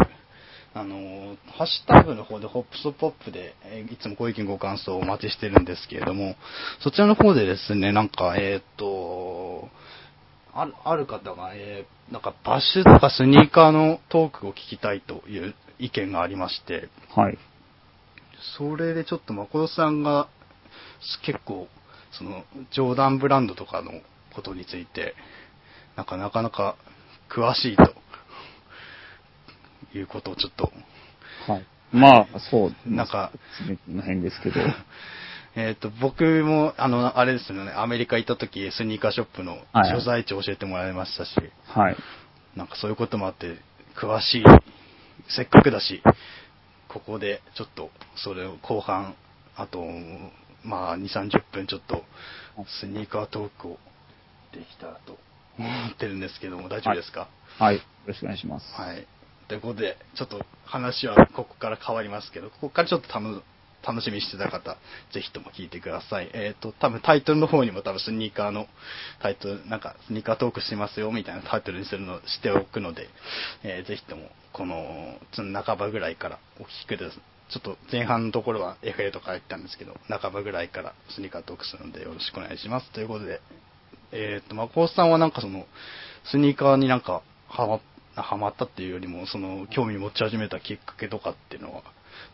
[0.74, 6.36] あのーハッシュタグの方でホップスポップで、えーいつもご意見ご感想をお待ちしてるんですけれども、
[6.80, 9.68] そちらの方でですね、なんか、えっ、と、
[10.54, 17.38] ある、ある方が、えー、なんかバッシュとかスニーカーのトークを聞きたいという意見がありまして、はい。
[18.58, 20.28] それでちょっと誠さんが
[21.24, 21.68] 結構、
[22.12, 23.92] その、ジョーダンブランドとかの
[24.32, 25.14] ことについて、
[25.96, 26.76] なんかなかなか
[27.28, 27.94] 詳しいと、
[29.94, 30.72] いうことをちょっと、
[31.50, 31.66] はい。
[31.92, 32.72] まあ、そう。
[32.86, 33.30] なんか、
[33.88, 34.60] の辺ですけど。
[35.54, 41.34] えっ、と、僕も、あの、あれですよね、アメリカ行った時、スニーカーショップのはい所在地教えてもらいましたし、
[41.66, 41.96] はい。
[42.56, 43.58] なんかそういうこともあって、
[43.94, 44.44] 詳しい、
[45.28, 46.02] せっかくだし、
[46.88, 49.14] ここでちょっと、それを後半、
[49.56, 49.84] あと、
[50.64, 52.04] まあ、2、30分ちょっと、
[52.80, 53.78] スニーカートークを
[54.52, 55.18] できたらと
[55.58, 57.28] 思ってるんですけども、大丈夫ですか？
[57.58, 57.76] はい。
[57.76, 58.66] よろしくお願いします。
[58.74, 59.06] はい。
[59.48, 63.42] ということで、ちょっと話はここから変わりますけど、ここからちょっとたの
[63.86, 64.76] 楽しみにしてた方、
[65.12, 66.30] ぜひとも聞いてください。
[66.34, 68.68] えっ、と、多分タイトルの方にも多分スニーカーの
[69.20, 73.08] タイトル、なんかスニーカートークしてますよみたいなタイトルにするの、しておくので、
[73.64, 77.18] えーぜひともこの、ちょっと半ばぐらいからお聞きください。
[77.52, 82.90] ちょっと前半のところは FA とか言ったんですけど、半ばぐらいからスニーカートークするのでよろしくお願いします。
[82.92, 83.40] ということで、
[84.12, 85.64] えっ、と、まあ、コースさんはなんかその、
[86.24, 87.80] スニーカーになんか、はま、
[88.22, 91.82] はまったっていうよりも、その、興味持ち始めたきっかけとかっていうのは、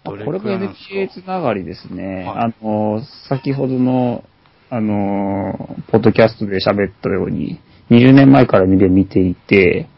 [0.05, 2.25] どれこれもくらいなんですか？NBA つながりですね。
[2.25, 4.25] はいあの、先ほどの、
[4.71, 7.61] あの、ポッドキャストで喋ったように、
[7.91, 9.88] 20年前から NBA 見ていて、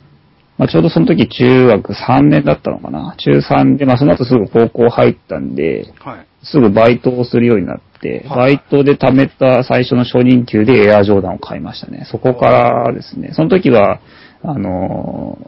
[0.59, 3.17] まあ、ちょうどその時中学3年だったのかな？
[3.17, 6.27] 中3で、まあその後すぐ高校入ったんで、はい。
[6.45, 7.81] すぐバイトをするようになっ
[8.29, 12.07] バイトで貯めた最初の初任給でエアジョーダンを買いましたね。
[12.11, 14.01] そこからですね、その時は、
[14.43, 15.39] あの、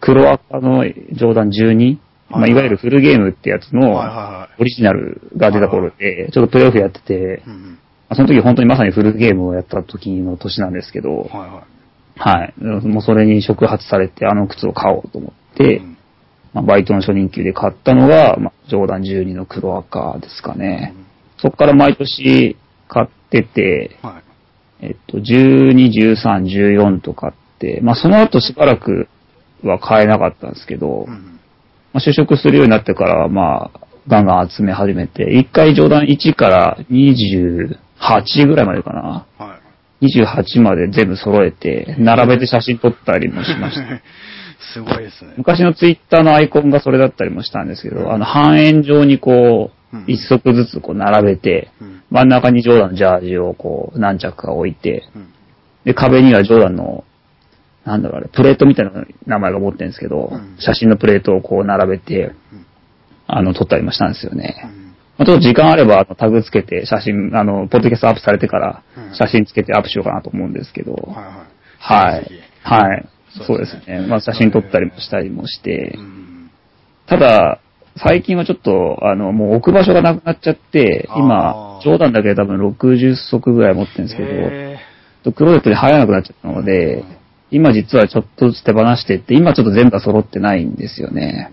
[0.00, 1.98] 黒赤のジョーダン12、
[2.30, 3.96] まあ、いわゆるフルゲームってやつの
[4.58, 7.42] オリジナルが出た頃で、ちょっとプレイオフやってて、
[8.14, 11.28] その時本当にまさにフルゲームをやった時の年なんですけど、
[12.16, 12.54] はい。
[12.86, 15.56] もうそれに触発されてあの靴を買おうと思っい。
[15.56, 15.96] て、うん
[16.52, 20.94] まあ、バイトの初任給で買ったのが、まあ、ジョーダン12の黒赤ですかね。
[21.42, 22.56] そこから毎年
[22.88, 24.20] 買ってて、は
[24.80, 24.86] い。
[24.86, 29.08] えっと、12、13、14と買って、まあ、その後しばらく
[29.62, 31.40] は買えなかったんですけど、うん
[31.92, 39.26] まあ、就職するようになってから、まあ、ガンガン集め始めて、一回ジョーダン1から28ぐらいまでかな。
[39.38, 39.58] は
[40.00, 40.06] い。
[40.20, 44.00] 28まで全部揃えて、並べて写真撮ったりもしました。
[44.74, 45.34] すごいですね。
[45.36, 52.02] 昔のツイッターのアイコンがそれだったりもしたんですけうんど、あの、半円状にこううん、一足ずつこう並べて、うん。
[52.10, 55.32] 真ん中にジョーダンのジャージをこう、何着か置いて、うん。
[55.84, 57.04] で、壁にはジョーダンの、
[57.84, 62.66] なんだろうあれ、プレートみたいな名前が持ってるんですけどうん、写真のプレートをこう並べてうん、
[63.26, 64.54] あの、撮ったりもしたんですよね。
[65.18, 71.24] あ、ちょっと時間あれば、タグつけて写真、あの、ポッドキャストアップされてからうん、写真つけてアップしようかなと思うんですけど、はい
[71.78, 72.18] はい。
[72.18, 72.42] はい。
[72.62, 73.08] はい。
[73.36, 74.06] そそううですすね。
[74.06, 75.98] まあ、写真撮ったりもしたりもして。
[77.06, 77.60] ただ、
[77.96, 84.78] 最近はちょっと、あの、もう置く場所がなくなっちゃって、あ今ー、ジョーダンだけで多分60足ぐらい持ってるんですけど、へ
[85.30, 87.04] クローゼットに入らなくなっちゃったのでうん、
[87.52, 91.52] 今実はちょっとずつ手放してって、今ちょっと全部は揃ってないんですよね。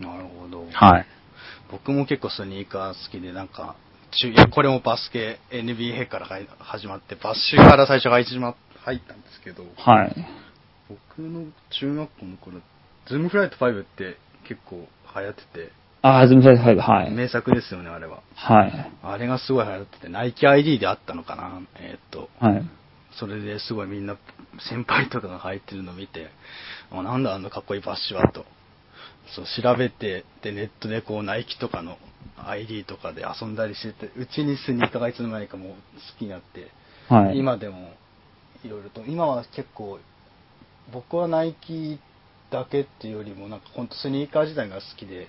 [0.00, 0.64] ーなるほど。
[0.72, 1.06] はい。
[1.70, 3.74] 僕も結構スニーカー好きで、なんか、
[4.12, 10.14] 中いやこれもバスケ、NBA から入始まって、バッシュから最初始ま入ったんですけど、はい。
[10.88, 12.58] 僕の中学校の頃、
[13.06, 14.16] ズームフライト5って
[14.46, 15.72] 結構流行ってて、
[16.02, 17.10] あー、ズームフライト5、はい。
[17.12, 18.22] 名作ですよね、あれは。
[18.34, 18.92] はい。
[19.02, 21.60] あれがすごい流行ってて、ナイキ ID であったのかな？
[21.76, 22.62] えーっと、はい。
[23.18, 24.16] それですごいみんな、
[24.68, 26.28] 先輩とかが入ってるのを見て、
[26.90, 28.44] あなんだあのかっこいいバッシュはと。
[29.36, 31.96] そう、調べて、で、ネットでこう、ナイキとかの
[32.36, 35.76] ID とかで遊んだりしてて、うちにスニーカーがいつの間にかもう好
[36.18, 36.68] きになって、
[37.08, 37.38] はい。
[37.38, 37.92] 今でも、
[38.64, 40.00] いろいろと、今は結構、
[40.92, 42.00] 僕はナイキ
[42.52, 45.28] だけっていうよりも、なんか本当スニーカー自体が好きで、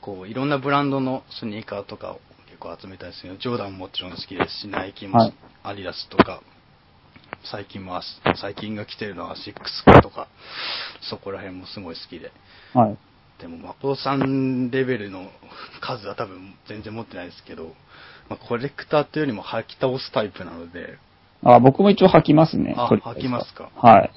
[0.00, 6.40] こう、いろんなブランドのスニーカーとかを結構集めたりするジョーダンももちろん好きですし、ナイキも、はいアディダスとか、
[7.44, 8.00] 最近も
[8.40, 10.28] 最近が来てるのはシックスとか、
[11.02, 12.32] そこら辺もすごい好きで。
[12.72, 12.98] はい。
[13.40, 15.30] でも、マコさんレベルの
[15.80, 17.74] 数は多分全然持ってないですけど、
[18.28, 20.98] まあ、コレクターというよりも履き倒すタイプなので、
[21.42, 22.74] あ、僕も一応履きますね。
[22.76, 24.10] あ履きますかはい。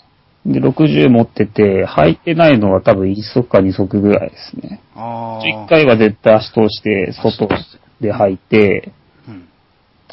[0.46, 4.82] で、60持ってて、履いてないのは多分1足か2足ぐらいですね。
[4.96, 5.46] ああ。
[5.46, 7.48] 1回は絶対足通して、外
[8.02, 8.92] で履いて、
[9.28, 9.48] うん。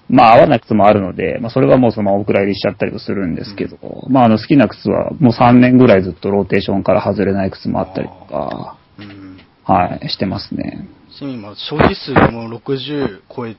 [0.09, 3.77] まあ合わない靴もあるので、まあそれはもうそのままお蔵入りしちゃったりもするんですけど、
[4.09, 9.38] まああの好きな靴はもう3年ぐらいずっとローテーションから外れない靴もあったりとか、うん。
[9.64, 10.87] はい、してますね。
[11.16, 13.57] ちなみに今、所持数がもう60超え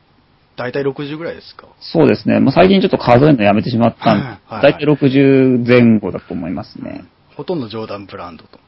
[0.62, 1.68] 大体60ぐらいですか？
[1.80, 2.40] そうですね。
[2.40, 7.06] まあ、最近ちょっと数えるのやめてしまったんで、はい大体60前後だと思いますね。
[7.36, 8.60] ほとんどジョーダンブランドと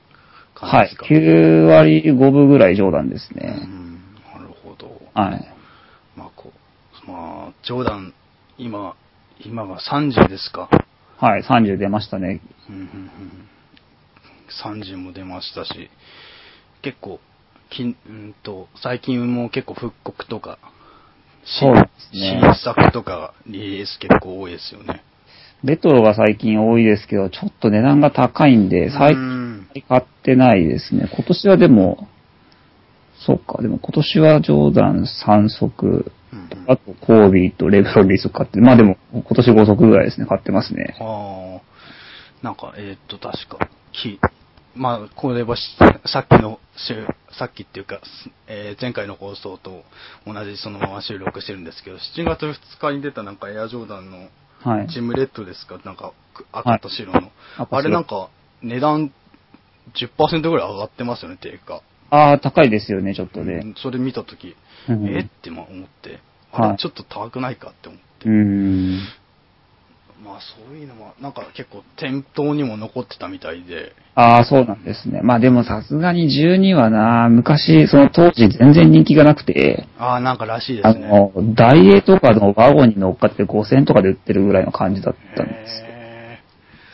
[0.56, 1.13] 感はいじですか。。
[1.13, 3.47] 9割5分ぐらい冗談ですうね。
[3.65, 5.01] ん、なるほど。
[5.13, 5.47] はい。
[6.15, 6.51] まあ、こ
[7.06, 8.13] う、まあ、ジョーダン、
[8.58, 8.95] 今、
[9.45, 10.69] 今が30ですか？
[11.17, 12.41] はい、30出ましたね。
[12.69, 13.12] うんうんうん
[14.63, 15.89] 30も出ましたし、
[16.84, 17.19] 結構、
[17.71, 20.60] きんうんと最近も結構復刻とか、
[21.45, 25.03] そうですね新作とかリリース結構多いですよね。
[25.63, 31.10] レトロが最近多いですけど、ちょっと値段が高いんで、最う近ん買ってないですね。
[31.15, 32.08] 今年はでも、
[33.25, 36.12] そうか、でも今年はジョーダン3足、
[36.67, 40.95] あとコービーとレブロンリース買って、まあでも今年5足ぐらいですね、買ってますね。
[40.99, 44.19] ああ、なんか、えーっと、確か、き、
[44.76, 45.62] まあ、これはし
[46.08, 47.06] さっきの週、
[47.38, 49.84] さっきっていうか、すえー前回の放送と
[50.26, 54.30] 同じそのまま収録してるんですけど、7月2日に出たなんかエアジョーダンの
[54.64, 54.88] はい。
[54.88, 57.32] ジムレッドですか、なんかく赤と白の。
[57.58, 58.30] 赤白あれなんか、
[58.62, 59.12] 値段
[59.96, 61.82] 10%ぐらい上がってますよね、定価。
[62.10, 63.58] ああ、高いですよね、ちょっとうね。
[63.64, 64.56] んそれ見たとき、
[64.90, 65.20] うんえ？
[65.22, 66.20] ってまあ思って、
[66.52, 68.30] はいあれちょっと高くないかって思って。
[68.30, 69.00] うーん。
[70.24, 75.22] まあそういうのは、なんか結構店頭にも残ってたみたいで、ああ、そうなんですね。
[75.22, 81.08] まあでもさすがに12はな、昔、その当時全然人気がなくて、ああ、なんからしいであすね。
[81.08, 85.88] の、ダイエーとかのワゴンに乗っかって5000とかで売ってるぐらいの感じだったんですよ。
[85.88, 86.40] へ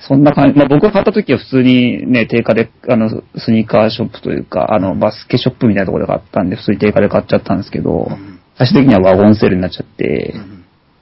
[0.07, 8.07] そんな感じ、まあ僕が買った時は普通にね、定価で、あの、スニーカーショップというか、あの、バスケショップみたいなところで買ったんで、普通に定価で買っちゃったんですけど。
[8.09, 8.39] ー、うん。
[8.57, 10.33] 最終的にはワゴンセールになっちゃって。
[10.35, 10.58] う、ん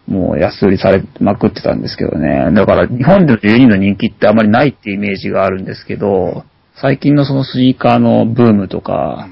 [0.08, 2.52] もう安売りされまくってたんですけどね。
[2.54, 6.43] だから日本での12の人気ってあまりないってイメージがあるんですけど、
[6.76, 9.30] 最近のそのスニーカーのブームとか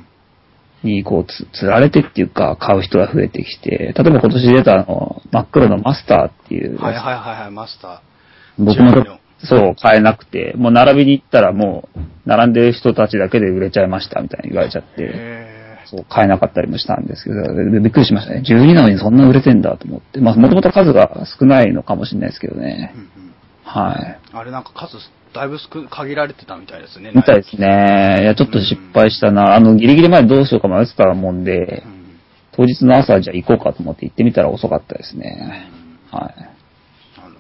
[0.84, 8.02] にこうつ、つられてっていうか買う人が増えてきて、例えば今年出たあの、真っ黒のマスターっていうはいはいはいはい、マスタ
[8.58, 14.96] 僕も12のそう買えなくて、もう並びに行ったらもう、並んでる人たちだけで売れちゃいましたみたいに言われちゃっー。
[14.96, 15.55] て、へ
[15.86, 18.44] そう、買えなかったりもしたんですけど、でびっくりしましたね。
[18.46, 20.20] 12なのにそんな売れてんだと思って。
[20.20, 22.98] まあ、もともと数が少ないのかもしれないですけどーねう。
[22.98, 24.20] んうんはい。
[24.32, 24.98] あれなんか数、
[25.34, 27.12] だいぶ少限られてたみたいですね。
[27.14, 28.20] みたいですね。
[28.22, 29.56] いや、ちょっと失敗したな。
[29.56, 32.06] あの、ギリギリまでどうしようか迷ってたもんでう、ん
[32.54, 35.70] 当日の朝じゃあ行こうかと思って行ってみたら遅かったですね。
[36.10, 36.40] はい。
[37.20, 37.36] なるほ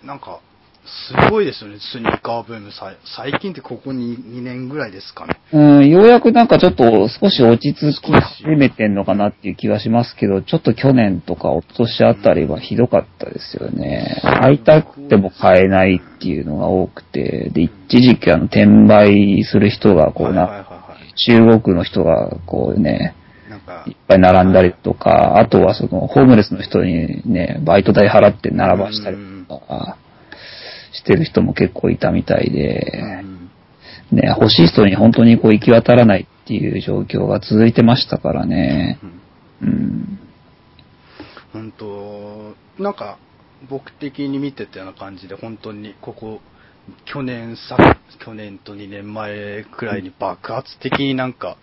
[0.00, 0.06] ど。
[0.06, 0.40] なんか、
[0.84, 2.70] すごいですよね、スニーカーブーム。
[3.04, 5.38] 最近ってここに2年ぐらいですかね。
[5.52, 14.20] うん、ようやくなんかちょっと少し落ち着き始めてんのかなっていう気がしますけど、ちょっと去年とか一昨年あたりはひどかったですよね。
[14.22, 20.66] 買いたくても買えないっていうのが多くて、で、一時期あの、転売する人がこうな。
[21.14, 23.14] 中国の人がこうね、
[23.86, 29.16] いっ、ぱい並んだりとか、あとはその、ホームレスの人にね、バイト代払って並ばしたり
[29.48, 29.98] とか、
[31.02, 33.50] してる人も結構いたみたいで、うん
[34.12, 38.98] ね、欲しい人に本当にこう行き渡らないっていう状況が続いてましたからね。
[39.02, 39.22] うん
[39.62, 40.18] うん。
[41.52, 43.18] 本当なんか、
[43.70, 46.40] 僕的に見てたような感じで、本当にここ、
[47.04, 47.76] 去年さ、
[48.24, 51.56] 去年と2年前くらいに爆発的になんか、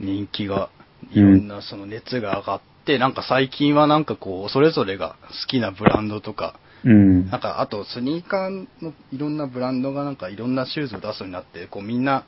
[0.00, 0.70] 人気が、
[1.10, 7.28] いろんなその熱が上がって、なんか最近はなんかこう、それぞれが好きなブランドとか、うん。
[7.30, 12.24] なんかあとスニーカーのいろんなブランドがなんかいろんなシューズを出すようになって、こうみんな、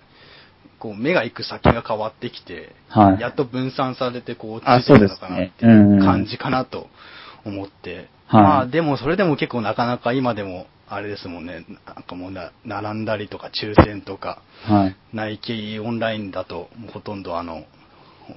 [0.78, 6.88] こう目が行く先が変わってきて、はいやっと分散されてこうあついてるのかなっていそう感じかなと
[7.44, 8.08] 思って。
[8.26, 14.96] はいまあでもそれでも結構なかなか今でもあれですもんね、なんかもうな並んだりとか抽選とか、はい。
[15.12, 17.64] ナイキオンラインだとほとんどあの、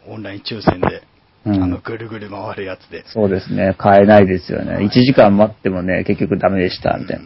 [0.08, 1.04] オンライン抽選で、
[1.48, 3.04] うんあのぐるぐる回るやつで。
[3.08, 3.76] そうですね。
[3.78, 4.74] 買えないですよね。
[4.74, 7.26] はい1時間待ってもね、結局ダメでした、みたいな。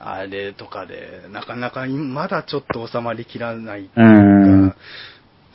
[0.00, 4.00] あれとかで、なかなかまだちょっと収まりきらないってう。
[4.00, 4.76] いうんか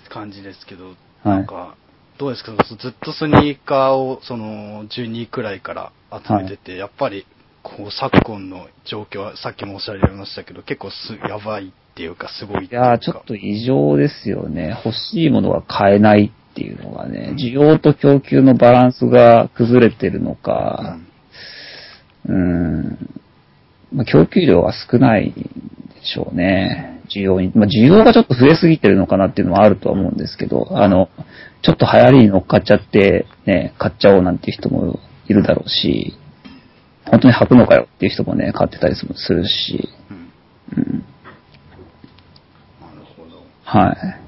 [0.10, 1.76] 感じですけど、はいなんか、
[2.20, 7.26] どうですか、ずっとスニーカーをその12くらいから集めてて、やっぱり
[7.64, 14.78] こう昨今の状況はさっきもおっしゃられましたけど、結構すやばいっていうか、すごいいやー、ちょっと異常ですよね。
[14.86, 21.00] 欲しいものが買えないっていうのがね、需要と供給のバランスが崩れてるのか、
[22.26, 23.22] うーん、
[23.92, 25.42] まあ、供給量が少ないんで
[26.04, 27.02] しょうね。
[27.14, 31.10] 需要に、まあ、需要がちょっと増えすぎてるのかなっていうのはあるとは思うんですけど、あの、
[31.64, 36.16] ちょっと流行りに乗っかっちゃって、ね、買っちゃおうなんていう人もいるだろうし、
[37.06, 39.90] 本当に履くのかよっていう人もね、買ってたりするし、
[40.78, 41.04] うん。
[42.80, 43.02] なる
[43.64, 44.23] はい。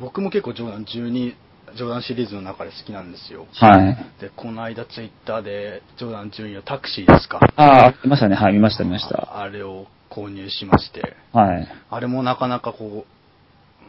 [0.00, 1.34] 僕も結構ジョーダン12
[1.76, 3.46] ジョーダンシリーズの中で好きなんですよ。
[3.54, 3.96] はい。
[4.20, 7.40] で、この間ツイッターで、ジョーダン順位のタクシーですか？
[7.56, 8.36] ああ、見ましたね。
[8.36, 9.16] はい、見ました、見ました。
[9.16, 11.68] ああれを購入しまして、はい。
[11.90, 13.04] あれもなかなかこ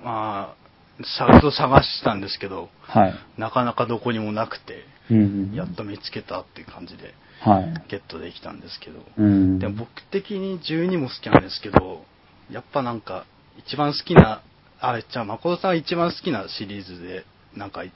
[0.01, 3.13] う、まあ、探す探したんですけど、はい。
[3.37, 5.53] なかなかどこにもなくて、うん。
[5.53, 7.73] やっと見つけたっていう感じで、はい。
[7.89, 9.59] ゲットできたんですけど、うん。
[9.59, 12.03] でも僕的に12も好きなんですけど、
[12.51, 13.25] やっぱなんか、
[13.57, 14.41] 一番好きな、
[14.81, 17.89] あ、じゃあ、誠さん一番好きなシリーズで、なんか、ト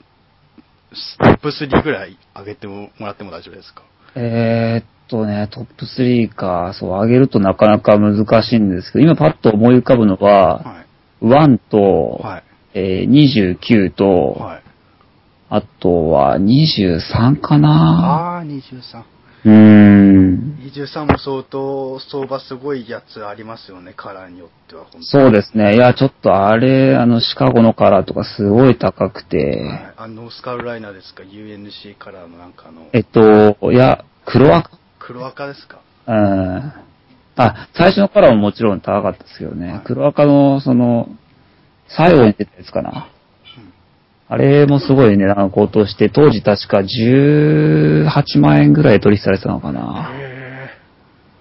[1.24, 3.82] ップ3ぐらい上げてもらっても大丈夫ですか？
[4.16, 10.84] えーっとね、トップ3か、そう、上げるとなかなか難しいんですけど、今パッと思い浮かぶのは、は
[11.22, 11.24] い。
[11.24, 12.42] 1と、はい。
[12.74, 14.62] えー29と、はい。
[15.50, 19.02] あとは23かなあー、23。
[19.44, 20.58] うーん。
[20.74, 24.86] 23も相当相場すごいやつありますよね、カラーによっては。
[25.02, 25.74] そうですね。
[25.74, 29.94] いや、ちょっとあれ、あの、シカゴのカラーとかすごい高くて、はい。
[29.96, 35.80] あの、ノースカロライナですか ?UNC カラーのなんかあの、えっと、いや、黒赤黒赤ですか？
[36.06, 36.72] うん。
[37.36, 39.72] あ、最初のカラーももちろん高かったですけどね。
[39.72, 41.08] はい黒赤の、その、
[41.88, 43.08] 最後に出たやつかな。
[44.28, 50.10] あれもすごい値段が高騰して、当時確か18万円ぐらい取引されてたのかな。
[50.14, 50.70] へ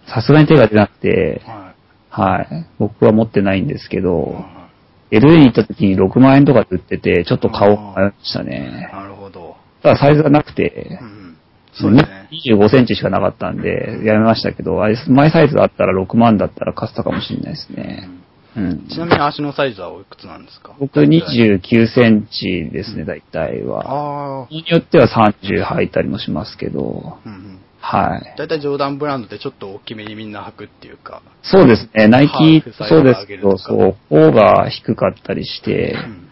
[0.08, 2.54] さすがに手が出なくてー。、はい。
[2.54, 2.68] はい。
[2.80, 4.70] 僕は持ってないんですけど、は
[5.12, 8.90] LA に行った時に6万円とかで売ってて、ちょっと買おうと迷いましたいね。
[8.92, 9.56] なるほど。
[9.82, 11.38] ただサイズがなくてう、ん。
[11.74, 12.28] そうね。
[12.32, 18.08] 25センチしかなかったんで、やめましたけど、あれ、前サイズあったら6万だったら買ってたかもしれないですね。
[18.08, 18.23] うん。
[18.54, 20.76] ちなみに足のサイズはおいくつなんですか？
[20.80, 23.82] 僕29センチですね、大体は。
[23.82, 24.48] ああ。
[24.48, 27.60] 人によっては30履いたりもしますけど、うんうん。
[27.80, 28.36] はい。
[28.38, 31.22] だいたいジョーダンブランドってちょっと大きめにみんな履くっていうか。
[31.42, 36.30] そうですね、ナイハキそうですけど、そう、方が低かったりして、うん。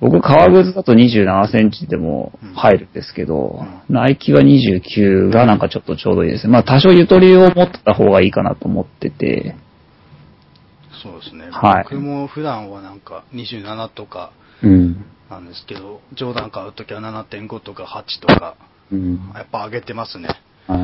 [0.00, 6.52] 僕、革靴だと27センチでも入るんですけど、ナイキは29がなんかちょっとちょうどいいですね。
[6.52, 9.54] まあ多少ゆとりを持ってた方がいいかなと思ってて、
[11.02, 11.41] そうですね。
[11.52, 15.04] はい僕も普段はなんか27とかうん。
[15.28, 18.56] なんですけど、ジョーダン買うときは7.5とか8とか、
[18.90, 19.32] うん。
[19.34, 20.28] やっぱ上げてますね。
[20.66, 20.76] は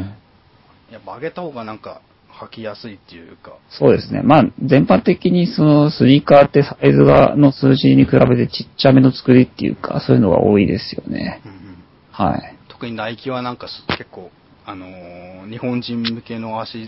[0.90, 0.92] い。
[0.92, 2.00] やっぱ上げた方がなんか
[2.40, 3.56] 履きやすいっていうか。
[3.68, 4.22] そうですね。
[4.22, 11.42] まあ、全般的にそのスニーカーってサイズがの数字に比べてちっちゃめの作りっていうか、そういうのが多いですよね。
[11.44, 11.58] うんうん
[12.10, 12.58] はい。
[12.68, 14.30] 特にナイキはなんかす結構、
[14.64, 16.86] あのー日本人向けの足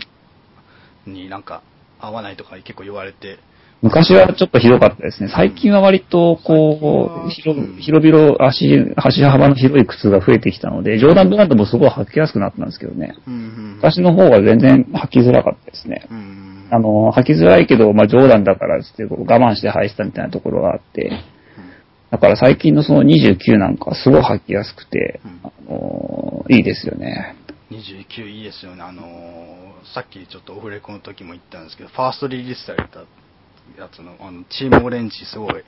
[1.07, 1.63] になんか
[1.99, 3.39] 合わないとか結構言われて、
[3.81, 5.29] 昔はちょっとひどかったですね。
[5.33, 13.15] 最近は割とこう、広広々足、足幅の広い靴が増えてきたので、ジョーダンブランドもすごい履きやすくなったんですけどね。
[13.27, 16.07] うんうん昔の方が全然履きづらかったですね。
[16.69, 21.11] あの、履きづらいけど、まあ、ジョーダンだからつって我慢して履いてたみたいなところがあって、
[22.11, 27.35] だから最近のその29なんかすごい履きやすくて、うんあのいいですよね。
[27.71, 28.83] 29いいですよね。
[28.83, 33.03] あのーさっきちょっとオフレコの時も言ったんですけど、ファーストリリースされた
[33.77, 35.63] やつの、あの、チームオレンジすごい、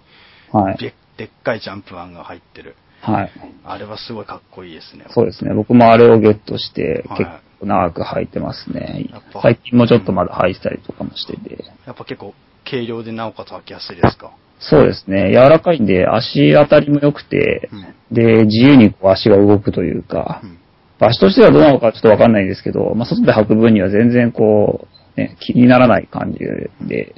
[0.52, 0.78] はい。
[0.78, 2.76] ででっかいジャンプワンが入ってる。
[3.02, 3.32] はい。
[3.66, 5.06] あれはすごいかっこいいですね。
[5.10, 5.54] そうですね。
[5.54, 7.30] 僕もあれをゲットして、はい結
[7.60, 9.42] 構長く履いてますねやっぱ。
[9.42, 11.64] 最近もちょっとまだ履いてたりとかもしてて。
[11.86, 12.34] やっぱ結構
[12.70, 14.32] 軽量でなおかつ履きやすいですか？
[14.60, 15.30] そうですね。
[15.32, 20.58] 柔らかいんで足当たりも良くて、うんで、自由にこう足が動くというか、うん
[21.00, 26.40] 場所としてはどうなのかちょっとわかんないんですけど、まあ、外で履く分には全然こう、ね、気にならない感じ
[26.88, 27.14] で、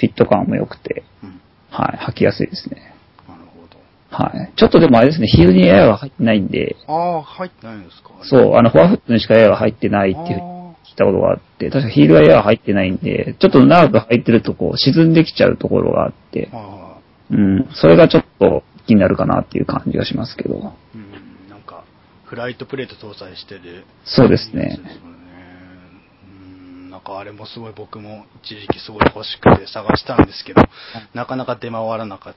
[0.00, 1.40] フィット感も良くて、うん。
[1.70, 2.94] はい、履きやすいですね。
[3.28, 3.78] なるほど。
[4.10, 4.52] はい。
[4.56, 8.10] ちょっとでもあれですね、ヒールにエアが入ってないんで、ああ、入ってないんですか？
[8.22, 16.50] そう、あの、フォアフットにしかエアが入ってないっていう聞いたことがあって、確かヒールはエアが入ってないんで、ちょっと長く履いてるとこう、沈んできちゃうところがあって。
[17.30, 20.54] うん、それがちょっと気になるかなっていう感じがしますけど。
[20.54, 21.84] ー、うん、なんか、
[22.24, 23.84] フライトプレート搭載してる。
[24.04, 24.80] そうですね
[27.10, 30.62] かあれもすごい僕も一時期すごい欲しくて探したんですけど、
[31.14, 32.34] なかなか出回らなかっ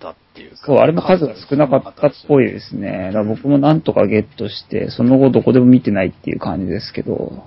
[0.00, 0.66] たっていうか。
[0.66, 3.06] そう、あれも数が少なかったっぽいですね。
[3.06, 7.44] だから僕もなんとかゲットして、その後どこでも見てないっていう感じですけど、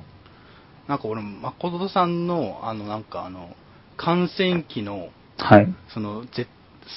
[0.88, 3.56] なんか俺、誠さんの、あの、なんかあの、
[3.95, 5.68] 感染機の、はい。
[5.93, 6.47] その、ぜ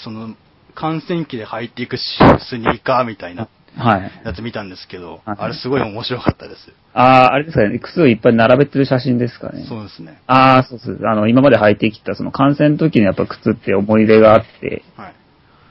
[0.03, 0.35] その、
[0.75, 2.03] 感染機で履いていくし
[2.49, 4.13] スニーカーみたいなはい。
[4.25, 6.73] やつ見たんですけど、はいあれすごい面白かったです。
[6.95, 9.65] ああ、あれですかね、靴をいっぱい並べてる写真ですかね。
[9.69, 10.21] そうですね。
[10.27, 10.99] ああ、そうです。
[11.07, 15.15] あの、今まで履いてきた、その感染の時のやっぱ靴って思い入れがあって、はい。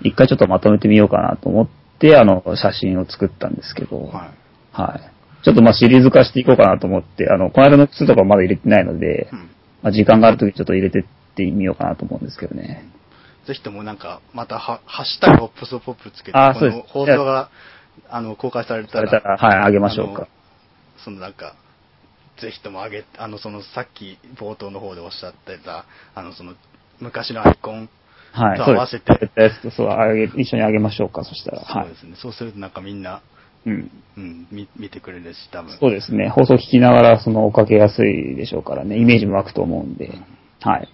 [0.10, 1.68] 一回ちょっとまとめてみようかなと思っ
[2.00, 4.82] て、あの、写真を作ったんですけど、はい。
[4.82, 5.44] はい。
[5.44, 9.40] ちょっとまあシリーズ化していこうかなと思って、あの、この間の靴とかまだ入れてないので、うん。
[9.84, 11.04] まあ、時間がある時ちょっと入れてっ
[11.36, 12.86] てみようかなと思うんですけどね。
[13.48, 17.50] ぜひともなんか、または、ハッシュタグオプソポップつけて、あそうです放送が、
[18.10, 20.28] あの、公開されたら、はい、あげましょうか。
[21.04, 21.56] そのなんか、
[22.42, 25.86] ぜひともあげ、あの、そのさっき冒頭の方でおっしゃってた、
[26.16, 26.54] あの、その、
[27.00, 27.90] 昔のアイコン、
[28.34, 28.58] はい。
[28.58, 31.62] と合わせてそうですそう、あげ、一緒にあげましょうか、そしたら。
[31.62, 32.00] はいそうで。
[32.00, 32.16] すね。
[32.16, 33.22] そうするとなんかみんな、
[33.66, 33.92] うん。
[34.18, 35.78] うん、見見てくれるし、多分。
[35.78, 36.30] そうですね。
[36.30, 38.98] 放送聞きながら、その、追っかけやすいでしょうからね。
[38.98, 40.12] イメージも湧くと思うんで。
[40.62, 40.90] はい。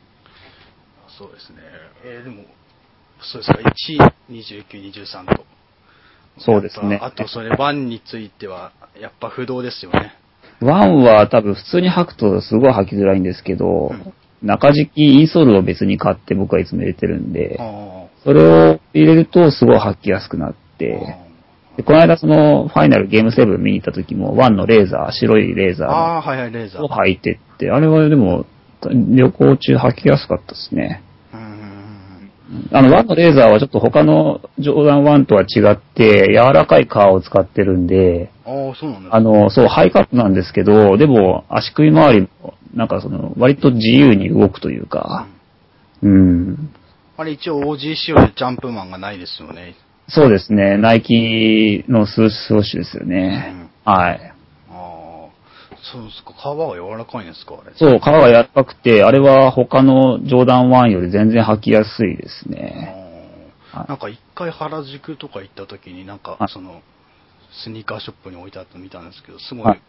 [1.18, 1.60] そうですね。
[2.04, 2.44] えーでも、
[3.22, 5.46] そうですか、1、29、23と。
[6.40, 10.14] そうですねあと、それ、1については、やっぱ不動ですよね。
[10.62, 21.18] ワンは多分普通に吐くとすごい吐きづらいんですけど、うん中敷きインソールを別に買って僕はいつも入れてるんで、あそれを入れるとすごい吐きやすくなって、
[21.76, 25.90] でこの間そのファイナルゲーム7見に行った時もワンのレーザー、白いレーザー。
[26.84, 28.46] を履いてって、あれはでも
[28.84, 31.04] 旅行中吐きやすかったですね。
[32.50, 38.70] うんうんうんあの、ワンのレーザーはちょっと他のジョーダン1とは違って、柔らかい皮を使ってるんで、うん。
[38.70, 39.16] ああ、そうなんだ。
[39.16, 45.28] あの、そう、ハイカットなんですけど、でも、足首周りも、なんかその、割と自由に動くというか、
[46.02, 46.70] うん。
[47.18, 49.76] あれ一応 OG 仕様でジャンプマンがないですよね。
[50.08, 53.68] そうですね、ナイキのスーツウォッシュですよね。
[53.84, 54.37] はい。
[55.92, 56.34] そうですか。
[56.34, 57.74] 皮は柔らかいんですか、あれ？
[57.76, 63.06] そう、皮が柔らかくて、あれは他のジョーダン1より全然履きやすいですね。
[63.88, 66.82] なんか一回原宿とか行った時になんかはいその
[67.64, 69.82] スニーカーショップに置いてあったの見たんですけど、すごはいい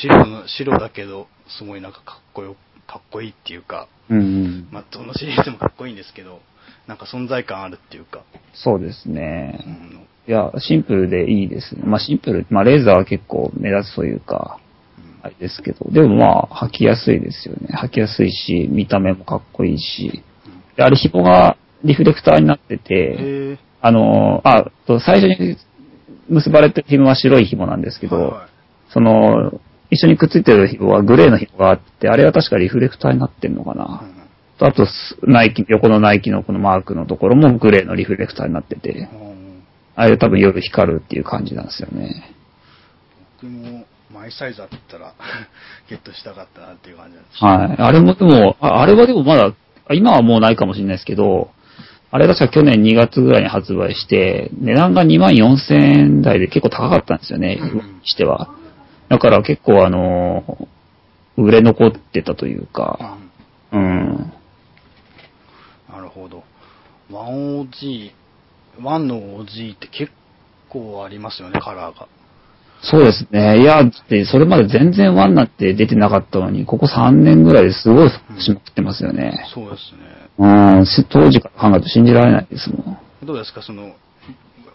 [0.00, 1.28] 白の、白だけど、
[1.58, 4.68] すごいなんかかっこよ、かっこいいっていうか、うんうん。
[4.70, 6.40] まあどのシリーズもかっこいいんですけど、
[6.86, 8.22] なんか存在感あるっていうか、
[8.52, 9.64] そうですうね。
[9.66, 11.82] ん、いや、シンプルでいいですね。
[11.86, 14.58] まあシンプル、まあレーザーは結構目立つというか、
[15.22, 17.68] あれですけど、でもまあ履きやすいですよね。
[17.82, 20.22] 履きやすいし、見た目もかっこいいし。
[20.76, 25.56] であれ紐がリフレクターになってて、あの、あ、と最初に
[26.28, 28.52] 結ばれてる紐は白い紐なんですけど、はいはい
[28.92, 29.60] その、
[29.90, 34.02] 一緒にくっついてる紐はグレーの紐があって、あれは確かリフレクターになってんのかな。
[34.58, 39.32] とあと、スナイキ、横のナイキのこのマークのところもグレーのリフレクターになってて、うんうん
[39.94, 42.34] あれ多分夜光るっていう感じなんですよね。
[43.42, 43.81] 僕も
[44.22, 45.14] マイサイズあったら
[45.90, 47.82] ゲットしたかったなっていう感じなんですはい。
[47.82, 49.52] あれもでも、ああれはでもまだ、
[49.92, 51.50] 今はもうないかもしれないですけど、
[52.12, 58.48] あれ確か去年2月ぐらいに発売して、値段が2万4000円台で結構高かったんですよね、うんしては。
[59.08, 60.68] だから結構あの、
[61.36, 63.16] 売れ残ってたというか、
[63.72, 64.32] うんうん。
[65.90, 66.44] なるほど。
[67.10, 68.12] 1OG、
[68.78, 70.12] 1の OG って結
[70.68, 72.06] 構ありますよね、カラーが。
[72.82, 73.60] そうですね。
[73.60, 79.46] いや、でそれまで全然ワンなんて出てなかったのに、ここ3年ぐらいですごいしまくってますよね。
[79.54, 80.12] そうですね。
[80.38, 82.98] うん、し当時から考えると信じられないですもん。
[83.24, 83.92] どうですか、その、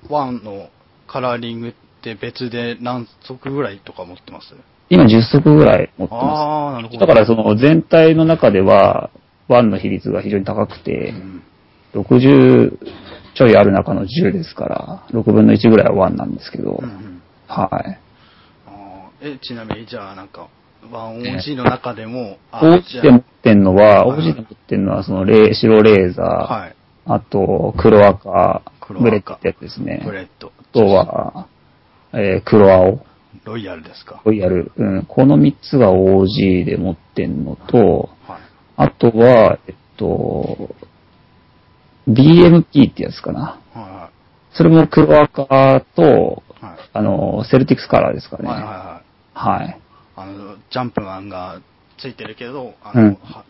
[0.10, 0.70] 1の
[1.08, 4.56] カラーリングって別で何足ぐらいとか持ってます？
[4.90, 7.00] 今10足ぐらい持ってまああ、なるほす。
[7.00, 7.06] ど。
[7.06, 9.10] だからその全体の中では、
[9.50, 11.44] ワンの比率が非常に高くてう、ん
[11.94, 12.78] 60
[13.36, 17.17] ちょいある中の10ですから、6分の1ぐらいはワンなんですけどうんう、ん
[17.48, 18.00] はい。
[19.22, 20.48] え、ちなみにじゃあなんか、
[20.84, 26.76] 1OG の中でも、あ OG で持ってんのは、はい OG で持ってんのはそのレー白レーザー、はい。
[27.06, 30.02] あと黒赤、黒赤ブレッドってやつですね。
[30.06, 30.52] ブレッド。
[30.60, 31.48] あとは、
[32.14, 33.06] えー黒青、
[33.46, 34.22] ロイヤルですか？
[34.26, 38.42] ロイヤル、うん、この3つが OG で持ってんのと、はい。
[38.78, 40.76] あとは、えっと、
[42.08, 43.60] DMP ってやつかな。
[43.74, 44.12] は
[44.54, 46.44] それも黒赤と。
[46.94, 48.48] あの、セルティックスカラーですかね。
[48.48, 48.74] はいはい
[49.34, 49.64] はい。
[49.64, 49.80] はい。
[50.16, 51.60] あの、ジャンプマンが
[51.98, 53.44] ついてるけど、あの、うんは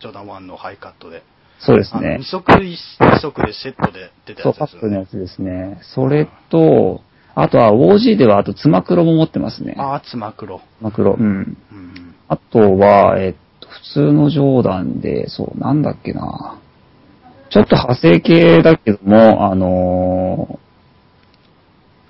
[0.00, 1.22] ジョーダン1のハイカットで。
[1.60, 2.24] そうですね二。
[2.24, 4.76] 足一二足でセットで出たそう、やつですよね。
[4.76, 5.78] パックのやつですね。
[5.94, 7.00] それと、
[7.34, 9.74] あとは OG ではあとつま黒も持ってますね。
[9.78, 10.60] ああ、つま黒。
[10.78, 11.14] つま黒。
[11.14, 11.22] うん。
[11.22, 12.14] うん。
[12.28, 16.60] あとは、えっと、普通のジョーダンで、そう、なんだっけな。
[17.50, 20.63] ちょっと派生系だけども、あのー、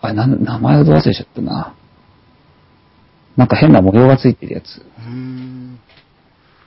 [0.04, 1.74] あれ、なん、名前をど忘れちゃったな。
[3.36, 4.64] なんか変な模様がついてるやつ。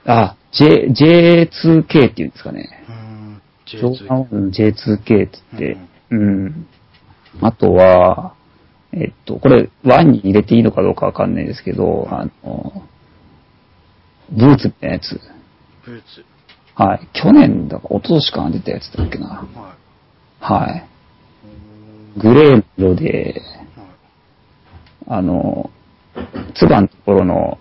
[0.06, 2.84] あ、J、J2K っていうんですかね。
[2.90, 3.42] うーん。
[3.66, 5.30] ジョ J2 ーダンうん J2K って言っ
[5.60, 5.78] て、
[6.12, 6.68] うん。
[7.42, 8.34] あとは、
[8.92, 12.84] えっと、これ、ワンに入れていいのかどうかわかんないですけど、あの、
[14.32, 15.20] ブーツみたいなやつ。
[15.86, 16.26] ブーツ。
[16.74, 17.08] はい。
[17.14, 19.28] 去年だか、一昨年かな出たやつだっけな。
[19.28, 19.76] は
[20.42, 20.64] い。
[20.64, 20.88] はい。
[22.18, 23.42] グレーの色で、
[23.76, 25.20] はい。
[25.20, 25.70] あの、
[26.56, 27.60] ツバのところの、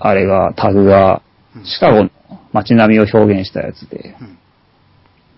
[0.00, 1.22] あれが、タグが
[1.56, 2.10] う、んシカゴの
[2.52, 4.38] 街並みを表現したやつで、うん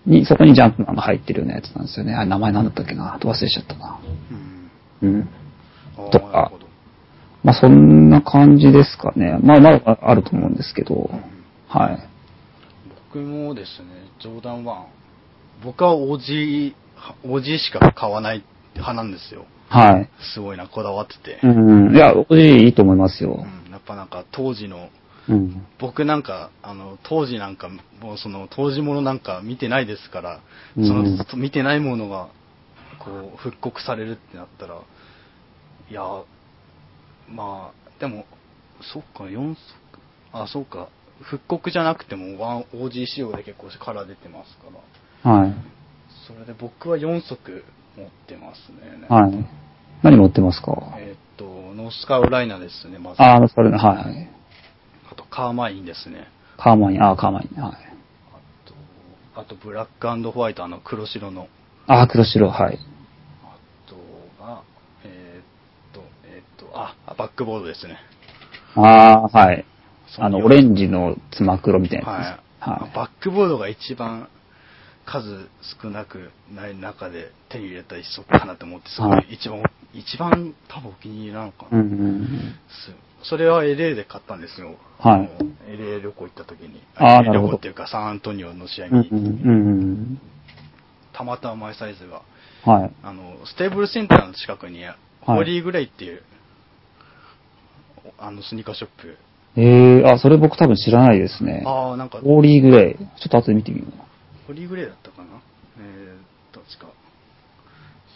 [0.05, 2.13] に、そこにジャンプマンが入ってるようなやつなんですよね。
[2.13, 3.17] あれ、名前なんだったっけな？
[3.19, 3.99] 忘れちゃったな。
[5.01, 5.29] うん。
[6.11, 6.51] とか。
[7.43, 9.39] まあ、そんな感じですかね。
[9.41, 11.09] まあ、まだあると思うんですけど、
[11.67, 11.99] はい。
[13.11, 13.87] 僕もですね、
[14.19, 14.83] ジョーダン1、
[15.63, 16.75] 僕は OG、
[17.23, 18.43] OG しか買わない
[18.73, 19.45] 派なんですよ。
[19.69, 20.09] はい。
[20.33, 21.39] すごいな、こだわってて。
[21.43, 21.47] う
[21.91, 21.95] ん。
[21.95, 23.43] いや、おじいいと思いますよ。
[23.43, 24.89] うんやっぱなんか当時の、
[25.27, 25.67] うん。
[25.79, 27.67] 僕なんか、あの、当時なんか、
[27.99, 30.39] もうその、当時ものなんか見てないですから、
[30.77, 31.03] うんその、
[31.35, 32.29] 見てないものが、
[32.99, 34.81] こう、復刻されるってなったら、
[35.91, 36.03] いや、
[37.29, 38.25] まあ、でも、
[38.81, 39.57] そっか、4足、
[40.31, 40.87] あ、そうか、
[41.21, 44.67] 復刻じゃなくても、ワン OG 仕様で結構カラー出てますか
[45.23, 45.55] ら、はい。
[46.27, 47.63] それで僕は4足
[47.97, 49.05] 持ってますね。
[49.09, 49.45] はい。
[50.03, 50.71] 何持ってますか？
[50.97, 53.21] えーっと、ノースカロライナですね、まず。
[53.21, 54.29] ああ、それね、はい。
[55.11, 56.27] あと、カーマインですね。
[56.57, 57.73] カーマイン、ああ、カーマイン、はい。
[57.73, 57.77] あ
[59.35, 61.47] と、あとブラックホワイト、あの黒白の。
[61.87, 62.79] ああ、黒白、はい。
[63.43, 63.57] あ
[63.89, 63.95] と
[64.43, 64.61] が、
[65.03, 67.97] えーっと、えーっと、あ、バックボードですね。
[68.75, 69.65] ああ、はい。
[70.17, 72.23] あの、オレンジのつま黒みたいなはい。
[72.23, 72.69] やつです。
[72.69, 72.95] はい。
[72.95, 74.27] バックボードが一番
[75.05, 75.47] 数
[75.81, 81.79] 少なくない中で手に入れた一足かなと思って、すごはいい一番、一番多分お気に入りなのかな。
[81.79, 82.55] うんうん
[83.27, 84.75] それは LA で買ったんですよ。
[84.99, 85.29] はい
[85.67, 86.81] LA 旅行行った時に。
[86.95, 90.21] あー LA なるほど旅行っていうか、サンアントニオの試合うんに、うんうん
[91.13, 92.21] たまたまマイサイズが、
[92.67, 92.73] うん。
[92.81, 92.91] はい。
[93.01, 94.83] あの、ステーブルセンターの近くに、
[95.21, 96.21] ホーリーグレイっていう、
[98.19, 99.17] あの、スニーカーショップ。
[99.57, 101.63] ええあ、それ僕多分知らないですね。
[101.65, 102.95] ああ、なんか、オーリーグレイ。
[102.97, 103.93] ちょっと後で見てみよう。
[104.47, 105.41] ホーリーグレイだったかな？
[105.79, 106.91] えー、確か。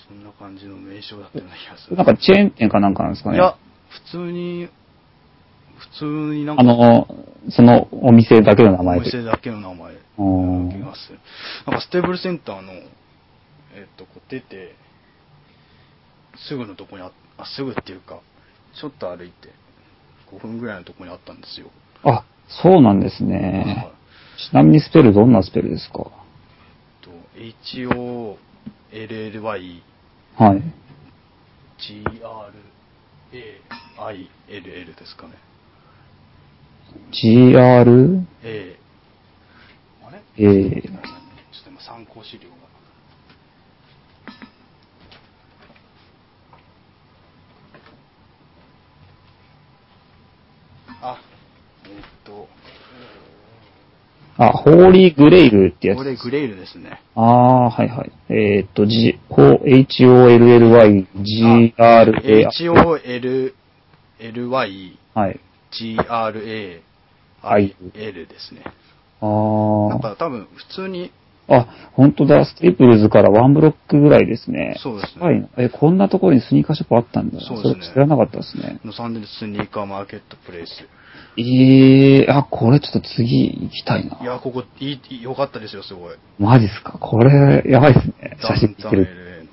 [0.08, 1.96] そんな感じの名称だったような気がする。
[1.96, 3.36] なんかチェーン店かなんかなんですかね。
[3.36, 3.56] いや、
[3.90, 4.70] 普通に、
[5.78, 6.06] 普通
[6.36, 7.08] になんか、あの、
[7.52, 9.02] そのお店だけの名前で。
[9.02, 11.20] お店だけの名前うんな気がする。
[11.68, 14.76] なんかステーブルセンターの、えっと、こう出て、
[16.48, 18.20] すぐのとこにあ、あ、すぐっていうか、
[18.80, 19.50] ちょっと歩いて、
[20.34, 21.68] 5分ぐらいのとこにあったんですよ。
[22.04, 23.92] あ、そうなんですはいね。
[24.52, 25.94] ちなみにスペルどんなスペルですか？
[26.00, 26.12] と
[27.40, 28.38] H-O-L-L-Y
[30.38, 30.62] はい。
[31.80, 32.16] G-R-A-I-L-L
[34.96, 35.36] ですかね。
[37.14, 38.26] GR?
[38.44, 38.78] A。
[40.06, 40.92] あれ？A ちょっ
[41.64, 42.56] と今参考資料が。
[51.02, 51.18] あ、
[51.86, 52.50] えーっと、
[54.38, 56.04] あ、ホーリーグレイルってやつこ。
[56.04, 57.02] れグレイルですね。
[57.16, 58.12] ああ、はいはい。
[58.30, 63.54] えーっと、G、H-O-L-L-Y、G-R-A、H-O-L-L-Y、
[65.14, 65.40] はい。
[65.72, 66.82] G-R-A-I-L
[68.28, 68.64] ですね。
[69.22, 69.26] あ
[69.90, 71.12] なんか多分普通に、
[71.50, 71.56] あ。
[71.56, 72.46] あ、本当だ。
[72.46, 74.78] ストリプルズからワンブロックぐらいですね。
[74.82, 75.50] そうですねはい。
[75.58, 77.42] え、こんなところにスニーカーショップあったんだ。
[77.42, 78.80] そうですねれ知らなかったですね。
[78.86, 80.88] ロサンゼルススニーカーマーケットプレイス。
[81.38, 84.18] ええあ、これちょっと次行きたいな。
[84.22, 86.16] いや、ここ、いい、いい良かったですよ、すごい。
[86.38, 86.98] マジっすか？
[87.00, 88.38] これ、やばいっすね。
[88.42, 89.48] 写真見てる。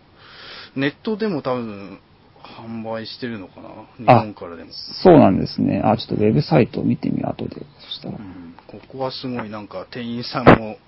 [0.74, 2.00] ネットでも多分、
[2.42, 3.68] 販売してるのかな？
[3.98, 4.70] 日あ本からでも。
[5.02, 5.80] そうなんですね。
[5.84, 7.56] あ、ちょっとウェブサイトを見てみよう、後で。
[7.80, 8.20] そしたらう。
[8.20, 10.78] ん、ここはすごいなんか店員さんも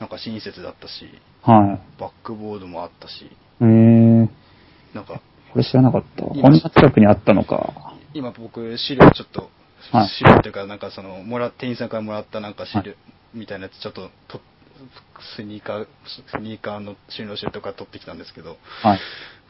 [0.00, 1.06] なんか親切だったし、
[1.42, 3.28] はバックボードもあったし、い。
[3.60, 4.28] えー、
[4.94, 5.20] なんか
[5.52, 7.94] これ知らなかったこんな近くにあったのか。
[8.14, 9.50] 今僕資料ちょっと、
[9.90, 12.94] はい資料っていうかなんかその、もら、店員さんからもらったなんか資料
[13.34, 14.40] みたいなやつちょっとと、
[15.36, 15.86] スニーカー、
[16.30, 19.00] スニーカーの収納シールとか取ってきたんですけど、はい。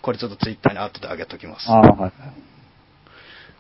[0.02, 1.70] これちょっとツイッターに後で上げときます。
[1.70, 2.12] ああ、はい。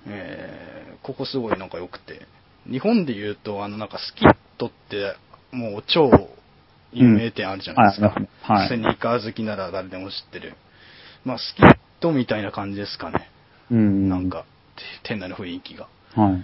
[0.06, 2.26] えーここすごいなんか良くて、
[2.70, 5.16] 日本で言うと、あのなんかスキットって、
[5.50, 6.10] もう超
[6.92, 8.14] 有名店あるじゃないですか。
[8.16, 10.54] うんはいスニーカー好きなら誰でも知ってる。
[11.24, 13.28] まあスキットみたいな感じですかね。
[13.70, 14.08] うん。
[14.08, 14.30] なん。
[14.30, 14.44] か、
[14.76, 15.88] て店内の雰囲気が。
[16.14, 16.42] はい。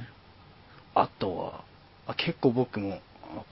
[1.00, 1.64] あとは、
[2.06, 3.00] あ結構僕も、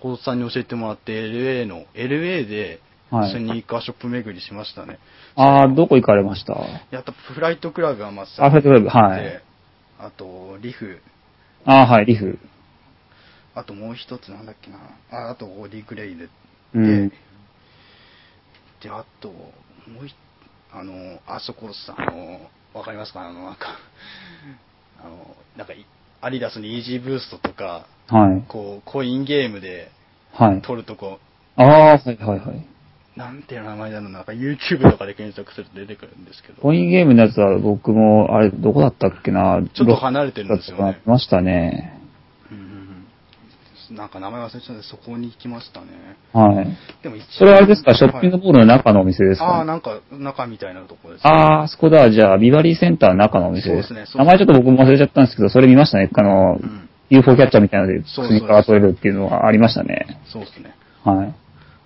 [0.00, 2.80] 小田さんに教えてもらって LA の、LA で
[3.10, 4.98] はいスニーカーショップ巡りしましたね。
[5.36, 6.54] ああ、どこ行かれました？
[6.90, 9.42] やったフライトクラブがまずあフライトクラブはい
[10.00, 11.00] あと、リフ、
[11.64, 12.38] ああ、はい、リフ。
[13.54, 14.78] あともう一つなんだっけな。
[15.10, 16.28] あ、あとオーディグレイで。
[16.74, 17.08] うん。
[17.08, 17.16] で、
[18.82, 20.14] で、あと、もうい、
[20.72, 23.20] あの、あそこさ、あの、わかりますか？
[23.26, 23.68] あの、なんか、
[25.00, 25.86] あの、なんかい、
[26.26, 28.44] アディダスにイージーブーストとか、はい。
[28.48, 29.90] こう、コインゲームで
[30.32, 30.60] はい。
[30.60, 31.20] 取るとこ、
[31.54, 32.66] ああ、はい、はい、はい。
[33.16, 41.95] なんていう名前だろうな、なんか YouTube とかで検索すると出てくるんですけど、コインゲームのやつは僕も、あれ、どこだったっけなちょっと離れてるんですよねどこだったかなましたね。
[43.90, 45.86] なんか名前忘れちゃったんで、そこに行きましたね。
[46.32, 46.76] はい。
[47.02, 52.10] でも一応それはあれですか、ショッピングモールの中のお店ですか、ああ、なんか、中みたいなとこです、ああ、そこだ。
[52.10, 53.88] じゃあ、ビバリーセンターの中のお店です。
[53.88, 56.10] そうですね名前ちょっと僕も忘れちゃったんですけど、それ見ましたね。
[56.12, 60.20] あの、うん UFO キャッチャーみたいなので、そうスニーカーが取れるっていうのはありましたね。
[60.26, 60.74] そうですね。
[61.04, 61.34] はい。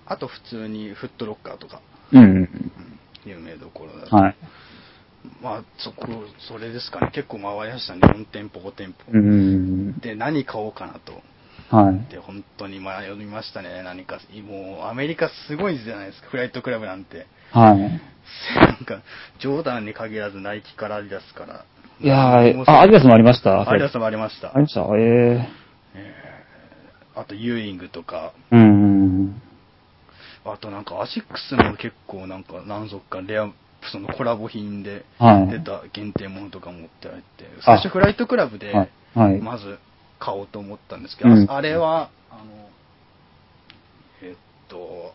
[0.07, 1.81] あと普通にフットロッカーとか、
[2.11, 2.71] うんうんうん
[3.23, 4.17] 有名どころだと。
[4.17, 4.23] うん。
[4.23, 4.35] はい。
[5.43, 6.07] まあ、そこ、
[6.39, 7.11] それですかね。
[7.13, 8.01] 結構回りましたね。
[8.01, 9.11] 4店舗、5店舗。
[9.11, 9.31] うんう
[9.91, 11.21] んで、何買おうかなと。
[11.71, 11.85] うん。
[11.85, 12.11] はい。
[12.11, 13.81] で、本当に迷いましたね。
[13.83, 16.29] 何か、もう、アメリカすごいじゃないですか。
[16.29, 17.27] フライトクラブなんて。
[17.51, 17.79] はい。
[17.79, 17.87] な
[18.73, 19.01] んか、
[19.39, 21.65] ジョーダンに限らずナイキからアディダスから。
[21.99, 23.61] いやあ、アディダスもありました？
[23.61, 24.53] アディダスもありましたあ。
[24.55, 24.81] りました？
[24.97, 25.47] え
[27.15, 28.65] あと、ユーイングとか、えうんう
[29.23, 29.41] ん
[30.43, 33.51] あとなんかアシックスも結構なんか何足かレア、
[33.91, 37.21] そのコラボ品ではい出た限定ものとか持ってあって、
[37.59, 38.73] あ最初フライトクラブで
[39.13, 39.77] まず
[40.21, 41.47] 買おうと思ったんですけど、うん。
[41.49, 42.69] あれは、あの、
[44.21, 44.35] えっ
[44.69, 45.13] と、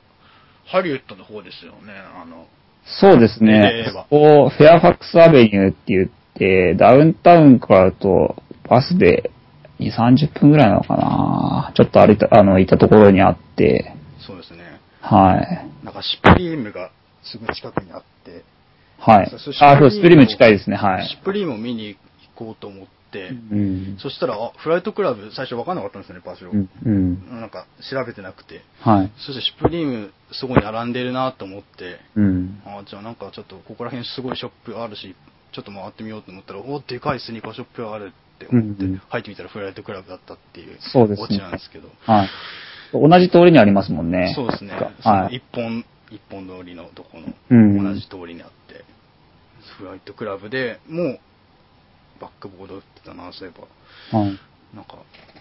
[0.66, 2.46] ハリウッドの方ですよね、あの、
[2.84, 8.36] そうですえねここ、フェアファックスアベニューって言って、ダウンタウンからだと
[8.68, 9.30] バスで
[9.78, 11.72] 2、30分ぐらいなのかな。
[11.76, 13.94] ちょっと歩いた、あの、行ったところにあって、
[14.26, 15.84] そうですね、はい。
[15.84, 16.90] なんかシュプリームが
[17.22, 18.42] すぐ近くにあって、
[18.98, 19.26] はい。
[19.26, 21.08] あ、そう、シュプリーム近いですね、はい。
[21.08, 21.16] シ。
[21.16, 21.98] ュプリームを見に行
[22.34, 22.95] こうと思って、
[23.28, 23.96] うん。
[23.98, 26.50] そしたら、あ、フライトクラブ最初分かんなかったんですよね、場所。
[26.50, 26.68] うん。
[26.84, 27.40] うん。
[27.40, 28.62] なんか調べてなくて。
[28.80, 29.12] はい。
[29.18, 32.60] そしてシュプリームすごい並んでるなと思って、うん。
[32.64, 35.14] あじゃあなんかちょっとここら辺すごいショップあるし、
[35.52, 41.88] ちょっと回ってみようと思ったら、おでかいスニーカーショップがあるって思ってうんうん、入ってみたらフライトクラブだったっていうそうですねオチなんですけど。
[42.04, 42.28] はい。
[42.92, 44.32] 同じ通りにありますもんね。
[44.34, 44.72] そうですね。
[45.02, 45.36] はい。
[45.36, 47.18] 一本、一本通りのとこ
[47.50, 48.84] うんの同じ通りにあって、
[49.78, 51.20] フライトクラブでもう
[52.20, 53.60] バックボード売ってたな、そういえ
[54.12, 54.18] ば。
[54.18, 54.38] はい。
[54.74, 54.98] なんか、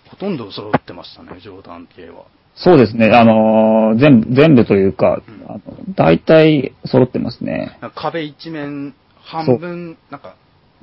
[0.09, 2.26] ほとんど揃ってましたね、ジョーダン系は。
[2.55, 3.11] そうですね。
[3.13, 5.61] あのー全部、全部というか、あの
[5.95, 7.78] 大体揃ってますね。
[7.95, 10.36] 壁一面、半分、なんか、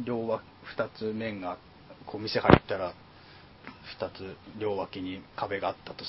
[0.05, 1.57] 両脇、二つ面が、
[2.07, 2.93] こう店入ったら、
[3.99, 6.09] 二つ両脇に壁があったとし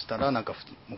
[0.00, 0.54] したら、なんか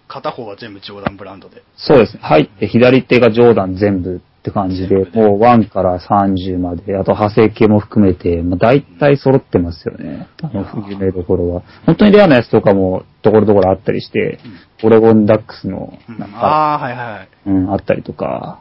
[0.06, 1.62] 片方は全部ジョーダンブランドで。
[1.76, 2.20] そうですね。
[2.22, 10.28] 入って左手がジョーダン全部って感じでもう1から30まで、あと派生系も含めて、まあ、大体揃ってますよね。
[10.42, 11.62] あの、有名どころは。
[11.86, 14.38] 本当にレアなやつとかも、ところどころあったりして、
[14.82, 17.28] オレゴンダックスの、うんなんか、ああ、はいはいはい。
[17.46, 18.60] うん、あったりとか、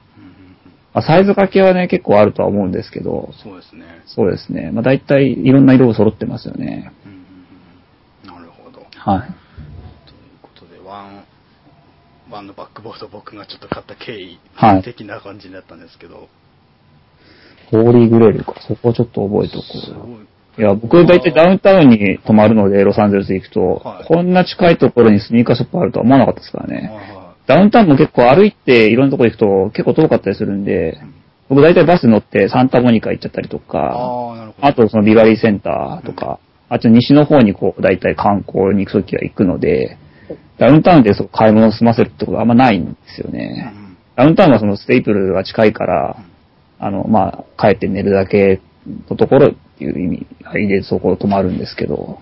[0.94, 3.84] まあ、サイズ欠けはね、結構あるとは思うんですけど、そうですね。
[4.06, 4.72] そうですね。
[4.72, 6.94] まあ、大体いろんな色が揃ってますよね。
[7.06, 8.86] うんなるほど。
[8.90, 9.43] はい。
[12.34, 16.28] ということで、ワン、ワンのバックボード僕がちょっと買った経緯はい的な感じになったんですけど、
[17.72, 18.56] ホーリーグレールか。
[18.68, 19.86] そこをちょっと覚えておこう。
[19.86, 20.28] すごい。
[20.56, 26.90] いや、僕大体ダウンタウンに泊まるので、ロサンゼルス行くと、はいこんな近いところにスニーカーショップあるとは思わなかったですからはいね。
[26.90, 31.00] はダウンタウンも結構歩いていろんなところ行くと結構遠かったりするんで、
[31.50, 33.60] 僕大体バス乗ってサンタモニカ行っちゃったりとい。
[33.60, 39.98] か、あとそのビバリーセンターとか、あと西の方にこう大体観光に行くときは行くので、
[40.64, 43.74] ダウンタウンでそう買い物を済ませるってことはあんまないんですよね。
[43.76, 46.24] んダウンタウンはそのステイプルが近いから、
[46.80, 48.61] あの、まあ、帰って寝るだけ
[49.09, 52.20] のところっていう意味合いでそこを泊まるんですけど、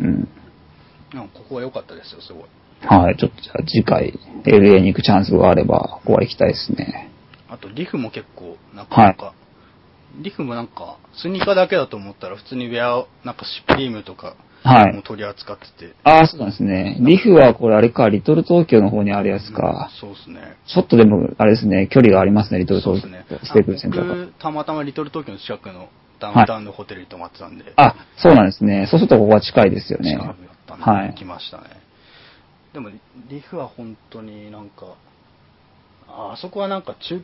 [0.00, 0.06] うん。
[0.06, 0.28] うん
[1.32, 2.42] ここは良かったですよ、すごい。
[2.86, 7.10] はい、ちょっとじゃあ次回 LA に行くチャンスがあれば、ここは行きたいですね。
[7.48, 9.34] あと、リフも結構、なかなか、
[10.20, 14.94] リフもなんか、スニーカーだけだと思ったら、普通にウェア、なんかシュプリームとか、はい。
[14.94, 15.94] も取り扱ってて。
[16.04, 16.96] ああ、そうなんですね。
[17.00, 19.90] リフはこれあれか、リトル東京の方にあるやつか。
[20.00, 20.56] そうですね。
[20.66, 23.40] ちょっとでも、あれですね、距離がありますね、リトルそう東京ですね。。
[23.44, 25.88] ステープルセンターたまたまリトル東京の近くの
[26.18, 28.86] ダウンタウンのホテルに泊まってたんで、あ、そうなんですね。
[28.90, 30.22] そうするとここは近いですよね近。
[30.22, 30.36] くだっ
[30.66, 31.64] たんで、はい行きましたね。
[32.72, 32.88] でも、
[33.28, 34.94] リフは本当になんか、
[36.08, 37.20] ああそこはなんか中、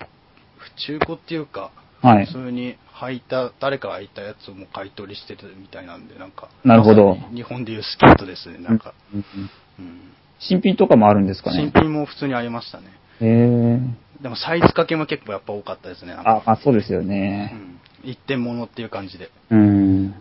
[0.76, 1.70] 中古っていうか、
[2.02, 2.32] はい普。
[2.32, 8.94] 通に履いた、誰かが履いたやつをもう買い取りしてるみたいなんで、なんか、なるほど日本でいうスケートですね、なんか。
[9.12, 10.00] うんうんうん
[10.40, 11.70] 新品とかもあるんですかね。
[11.70, 12.86] 新品も普通にありましたね。
[13.20, 13.78] へえ。
[14.22, 16.14] でもサイズ掛けも結構やっぱ多かったですね。
[16.14, 17.54] あ、あ、そうですようね。
[17.54, 18.08] ん。
[18.08, 19.30] 一点物っていう感じで。
[19.50, 19.60] うん。
[19.60, 20.14] うん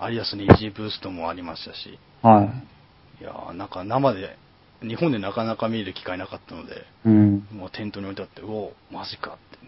[0.00, 1.98] アリアスのイージーブーストもありましたし。
[2.22, 2.50] は
[3.20, 4.36] いやーなんか生で、
[4.82, 6.76] 日本でなかなか見る機会なかったので、い。
[7.06, 7.48] うん。
[7.52, 9.58] もう店頭に置いてあって、うおマジかって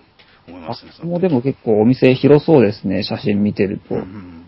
[0.50, 1.10] 思いあましたね。
[1.10, 3.94] もでも結構お店広そうですね、写真見てると。
[3.94, 4.40] うんうん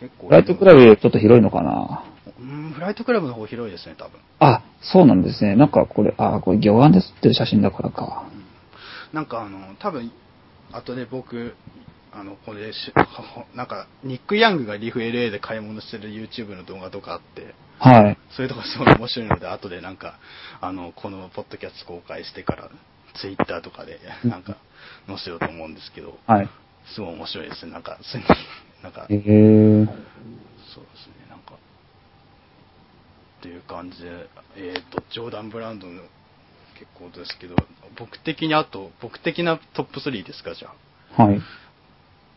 [0.00, 0.30] 結構。
[0.30, 2.04] ライトクラブよりちょっと広いのかな。
[2.40, 4.18] うん、フライトクラブの方広いですね、多分。
[4.38, 5.56] あ、そうなんですね。
[5.56, 8.24] なんかこれ、あ、これ魚眼で撮ってる写真だからか。
[9.12, 10.10] なんかあの、多分、
[10.72, 11.54] 後で僕、
[12.12, 12.92] あの、これし、
[13.54, 18.18] なんか、ニック・ヤングがリフ LA で買い物してる YouTube の動画とかあって、はい。
[18.30, 20.18] そういうとこすごい面白いので、後でなんか、
[20.60, 22.68] あの、このポッドキャスト公開してから、
[23.20, 24.56] Twitter とかで、なんか、
[25.06, 26.48] 載せようと思うんですけど、はい。
[26.94, 27.72] すごい面白いですね。
[27.72, 28.16] なんか、す
[28.82, 36.02] なんか、えー、そうですね、なんか、っていう感じで、えっ、と、ジョーダン・ブランドの
[36.78, 37.56] 結構ですけど、
[37.98, 40.72] 僕的にあと、僕的なトップ3ですか、じゃ
[41.18, 41.22] あ。
[41.22, 41.40] はい。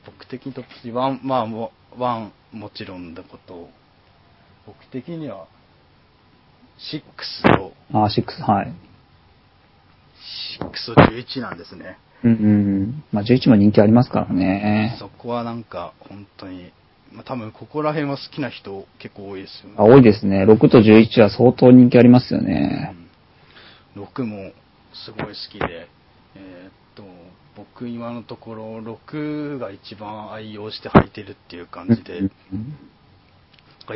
[0.05, 3.69] 僕的にトップ3、ワン、まあ、もワンもちろんだこと、
[4.65, 5.47] 僕的には、
[6.77, 8.73] 6と、あ、6、はい。
[10.59, 11.97] 6と11なんですね。
[12.23, 12.47] うんうんう
[12.85, 13.03] ん。
[13.11, 14.95] まあ、11も人気ありますからね。
[14.99, 16.71] そこはなんか、本当に、
[17.11, 19.75] まあ多分ここら辺は好きな人結構多いですよね。
[19.77, 20.45] あ多いですね。
[20.45, 22.95] 6と11は相当人気ありますよね。
[22.97, 23.03] うん
[23.95, 24.51] 6も
[24.93, 25.87] すごい好きで、
[26.35, 27.03] えーっと、
[27.55, 32.31] 僕今のところ6が一番愛用して履いてるっていう感じで、うん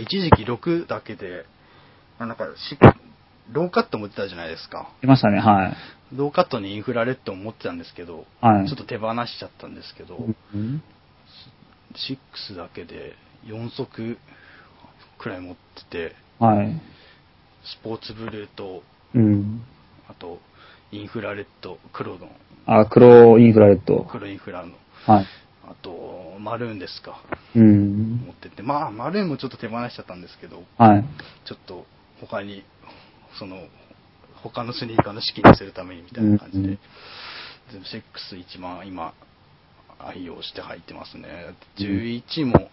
[0.02, 1.46] 一時期6だけで、
[2.20, 2.78] あなんかし、
[3.52, 4.90] ローカット持ってたじゃないですか。
[5.04, 6.16] いましたね、はい。
[6.16, 10.18] ローカットにインフラレッドを持ってたんですけど、はいちょっと手放しちゃったんですけど、
[10.54, 10.82] うん
[11.94, 13.14] 6だけで
[13.46, 14.18] 4足
[15.18, 15.56] くらい持っ
[15.90, 16.82] てて、はい。
[17.64, 18.84] スポーツブルーと、
[19.16, 19.62] うん。
[20.08, 20.40] あと、
[20.92, 22.30] インフラレッド、黒の、
[22.66, 24.06] あ、黒インフラレッド。
[24.10, 24.74] 黒インフラの、
[25.06, 25.26] はい。
[25.66, 27.22] あと、マルーンですか、
[27.56, 28.32] うん持。
[28.32, 31.06] ってて、まあ、マルーンもちょっと手放しちゃったんですけど、はい。
[31.46, 31.86] ちょっと
[32.22, 32.64] 他に、
[33.38, 33.68] その、
[34.44, 36.80] 他のスニーカーの資金にするためにみたいな感じで、うん
[37.70, 39.14] 全部6一番今、
[40.00, 41.54] 愛用して履いてますね。
[41.78, 42.70] 11も、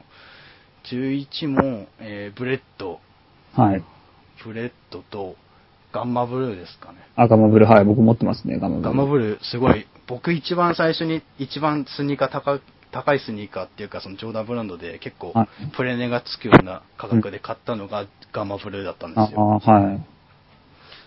[0.85, 3.01] 11も、えーブレッド、
[3.55, 3.83] はい。
[4.45, 5.35] ブレッドと、
[5.93, 6.99] ガンマブルーですかね。
[7.17, 7.85] あ、ガマブル、はい。
[7.85, 8.83] 僕持ってますね、ガマブル。
[8.83, 12.61] ガンマブルー、すごい、僕一番最初に、一番スニーカー高
[12.93, 19.61] 高いスニーカーっていうか、そのジョーダンブランドで結構はい、プレ値がつくような価格で買ったのがガンマブルーだったんであ、すよ。
[19.65, 20.07] あはい。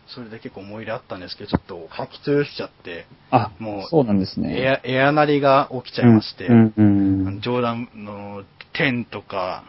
[0.07, 4.81] それで結構思い入れあったんですけど、ちょっと履き潰しちゃって、あ、もうそうなんですエね。
[4.83, 6.81] ア、エアなりが起きちゃいまして、うん、う
[7.31, 7.41] ん。
[7.41, 8.43] ジョーダンの
[8.73, 9.63] 10とか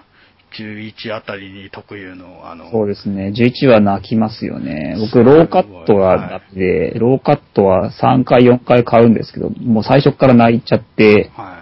[0.57, 3.33] 11あたりに特有の、あの、そうですね。
[3.35, 4.97] 11は泣きますよね。
[4.99, 6.61] 僕、ローカットがダメ
[6.93, 11.58] で、ローカットは3回、4回買うんですけど、もう最初から泣いちゃって、はい。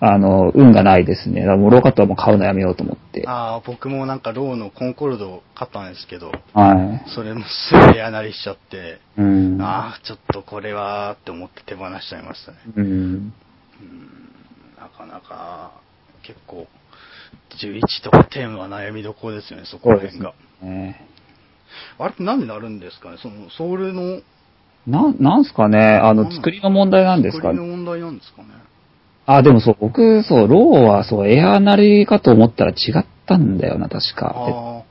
[0.00, 1.40] あの、運がないですね。
[1.40, 3.24] だからもうローカットはもう買うのやめようと思って。
[3.26, 9.20] ああ、僕もなんかローのコンコルドを買ったんですけど、はそれもすぐエアなりしちゃって、い。
[9.20, 9.62] うん。
[9.62, 12.58] ああ、ちょっとこれはって思って手放しちゃいましたね。
[12.76, 12.84] うん。
[12.84, 13.32] うん
[14.78, 15.72] なかなか、
[16.22, 16.68] 結構、
[17.60, 20.34] 11とか10は悩みどころですよね、そこら辺が。
[20.62, 21.08] ね。
[21.98, 23.18] あれってなんでなるんですかね？
[23.20, 24.20] その、ソールの、
[24.86, 28.48] なん、なんすかね、あの、作りの問題なんですか作りの問題なんですかね？
[29.30, 34.32] あ、でもそう、僕、そう、ローはそう、エアなりかと思ったら違ったんだよな、確か。
[34.46, 34.82] であ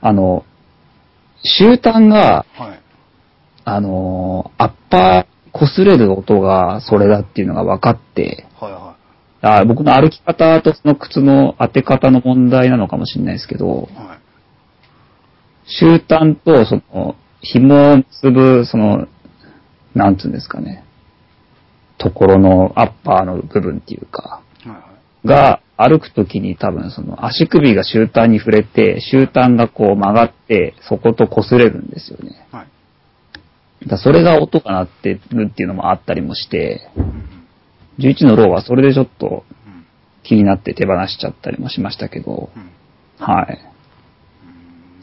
[0.00, 0.46] あの、
[1.58, 2.80] 終端が、あ、はい。
[3.66, 8.96] あのーアッパー擦れる音がそれだっていうのが分かって、はいは
[9.40, 14.18] あ僕の歩き方とその靴の当て方の問題なのかもしれないですけどい。、はい。
[15.78, 19.08] 終端とその、紐を結ぶ、その、
[19.94, 20.83] なんつうんですかね、
[22.04, 24.42] ところのアッパーの部分っていうか。
[25.24, 32.46] が歩くときに多分その足首が終端に触れて、終端がこう曲がって、そこと擦れるんですよね。
[32.52, 32.66] は
[33.82, 33.88] い。
[33.88, 37.30] だそれが音が鳴ってるっていうのもあったりもして、うん
[37.96, 39.86] 11のローはそれでちょっとうん
[40.24, 43.58] 気になって手放しちゃったりもしましたけど、うんはい。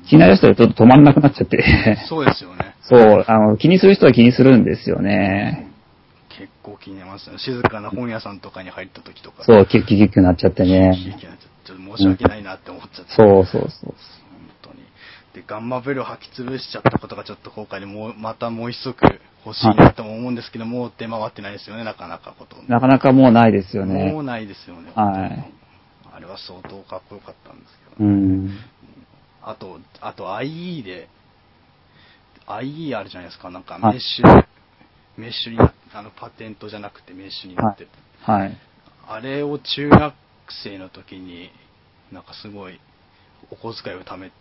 [0.08, 2.76] 気になりだしたらちょっと止まんなくなっちゃって、そうですよね。
[2.84, 5.71] そう、あの、気にする人は気にするんですよね。
[6.42, 7.40] 結構気になりますよね。
[7.40, 9.44] 静かな本屋さんとかに入った時とか。
[9.44, 11.18] そう、キュッキュッキュッキュなっちゃってキュッキュッね。
[11.20, 13.12] キュッなっちゃってちょっと申し訳ないなって思っちゃって。
[13.16, 13.94] そうそうそう。
[13.94, 13.96] 本
[14.64, 14.80] 当に。
[15.36, 18.98] で、ガンマベルを履き潰しちゃったことがちょっと後悔で、もう、またもう一足
[19.46, 22.56] 欲しいなとも思うんですけど、もう出回ってないですよね、なかなかほと。
[22.68, 24.24] なかなかもうないですよねもう。
[24.24, 24.92] ないですよね。
[24.96, 25.54] はい。
[26.14, 28.10] あれは相当かっこよかったんですけど。
[28.10, 28.58] うん。
[29.44, 31.08] あと、あと IE で、
[32.48, 34.46] IE あるじゃないですか、なんかはいメッシュ、
[35.18, 37.92] メッシュになあの、パテントじゃなくてメッシュになってて、
[38.24, 38.58] はい。
[39.08, 40.14] あれを中学
[40.64, 41.50] 生の時に、
[42.12, 42.80] なんかすごい、
[43.50, 44.32] お小遣いを貯め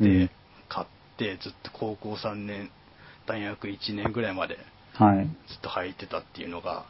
[0.00, 0.32] うんて、
[0.68, 0.86] 買っ
[1.16, 2.70] て、ずっと高校3年、
[3.26, 4.58] 大学1年ぐらいまで
[4.94, 5.26] はい。
[5.48, 6.84] ずっと履いてたっていうのが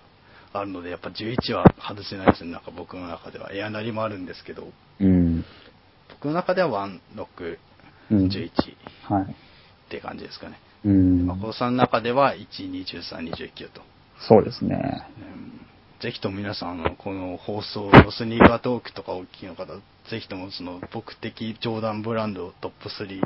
[0.52, 3.52] あるので、やっぱ11は外せないですね、なんか僕の中では。
[3.52, 5.44] エアなりもあるんですけど、うん。
[6.10, 7.58] 僕の中では1、6、
[8.10, 8.52] うん11っ
[9.08, 9.34] はい。
[9.88, 10.58] て感じですかね。
[10.84, 11.26] うん。
[11.26, 13.80] まあ、高さんの中では1、2、13、29と。
[14.28, 15.06] そうですね。
[15.26, 15.32] うん
[16.02, 19.76] ぜひとも皆さん、あの、この放送のスニーカートークとかお聞きの方、
[20.10, 23.20] ぜひともその僕的ジョーダンブランドトップ3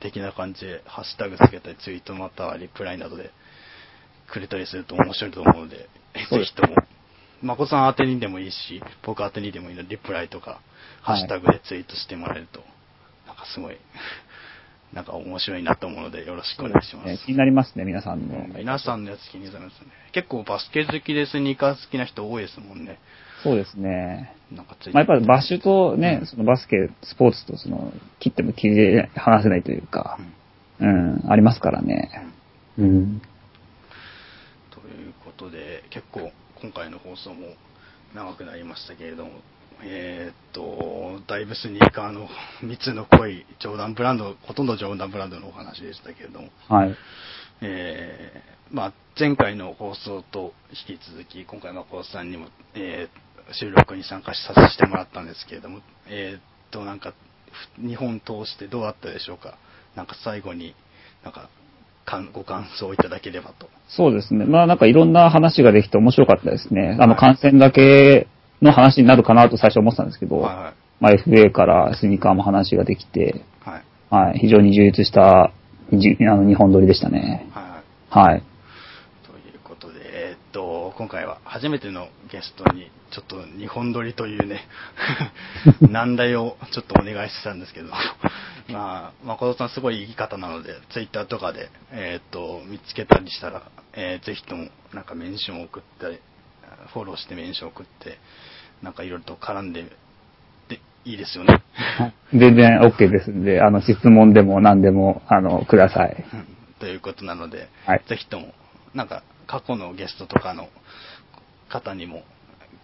[0.00, 3.30] 的な感じで、ハッシュタグつけたり、ツイートまたはリプライなどで
[4.28, 6.74] くれたりすると面白いと思うので、ぜひとも、
[7.40, 10.60] まこさん宛てにでもいいし、僕宛てにでもいいので、リプライとか、
[11.02, 12.64] ハッシュタグでツイートしてもらえると、
[13.28, 13.76] なんかすごい、
[14.92, 17.08] なんか面白いなと思うので、よろしくお願いします。
[17.08, 18.46] ね気になりますね、皆さんの。
[18.56, 19.88] 皆さんのやつ気になりますね。
[20.12, 22.98] 結構バスケ好きでスニーカー好きな人多いですもんね。
[23.42, 24.34] そうですね。
[24.50, 30.18] なんかついまあ、やっぱりバッシュとね、うんそのバスケ、スポーツとその、切っても切り離せないというか
[30.80, 32.10] う、んうん、ありますからね。
[32.78, 33.20] うん。
[34.70, 37.48] ということで、結構今回の放送も
[38.14, 39.32] 長くなりましたけれども、
[39.84, 42.28] えーっと、だいぶスニーカーの
[42.62, 46.96] 密の濃いジョーダンブランド、ほとんどジョーダンブランドのお話でしたけれども、はい。
[47.60, 50.52] えーまあ、前回の放送と
[50.88, 53.18] 引き続き、今回、誠さんにも、えー
[53.50, 57.14] 収録に参加させてもらったんですけれども、えーっと、なんか、
[57.80, 59.54] ふ日本通してどうだったでしょうか？
[59.96, 60.74] なんか最後に、
[61.24, 61.48] なんか、
[62.34, 63.70] ご感想をいただければと。
[63.88, 64.44] そうですね。
[64.44, 66.98] まあなんかいろんな話ができて面白かったですね。
[67.00, 68.26] あのはい感染だけ
[68.62, 70.74] の話になるかなと最初思ってたんですけど、はいはい。
[71.00, 73.84] まあ FA からスニーカーも話ができて、はい。
[74.10, 75.52] はい、非常に充実した
[75.92, 77.46] じあの日本撮りでしたね。
[77.52, 78.32] はいはい。
[78.32, 78.42] はい。
[79.26, 84.60] ということで、えーっと、今回は初めてのゲストに、ちょっと日本撮りというね、
[85.80, 87.88] 難題をちょっとお願いしてたんですけど、
[88.68, 93.62] まあ、誠さんすごいいい方なので、ツイッターとかで、えーっと、見つけたりしたら、
[93.94, 96.18] えーぜひとも、なんかメンションを送ったり、
[96.92, 98.18] フォローしてメンションを送って、
[98.82, 99.84] なんかいろいろと絡んで、
[100.68, 101.62] で、いいですよね。
[102.32, 106.24] 全然 OK ですんで、あの質問でも何でも、あの、ください。
[106.32, 108.54] うんということなので、はいぜひとも、
[108.94, 110.68] なんか過去のゲストとかの
[111.68, 112.22] 方にも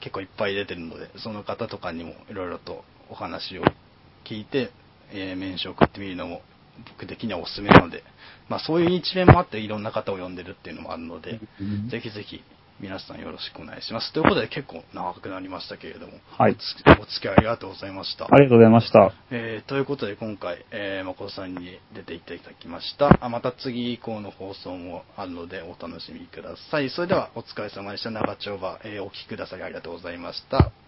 [0.00, 3.62] 結構いっぱい出てるので、その方とかにもいろいろとお話を
[4.24, 4.70] 聞いて、
[5.12, 6.42] えー、面接を送ってみるのも
[6.90, 8.02] 僕的にはおすすめなので、
[8.48, 12.42] まあそういう一面もあっていろんな方を呼んでるっていうのもあるので、うんぜひぜひ
[12.80, 14.12] 皆さんよろしくお願いします。
[14.12, 16.56] ということで結構長くなりましたけれども、はい
[17.00, 18.26] お付き合いありがとうございました。
[18.26, 19.12] ありがとうございました。
[19.30, 23.18] えーということで今回、えー、誠さんに出ていただきました。
[23.20, 26.90] あまた次以降の放送もあるのでお楽しみください。
[26.90, 28.10] それではお疲れ様でした。
[28.10, 30.83] 長丁場、えーお聞きくださりありがとうございました。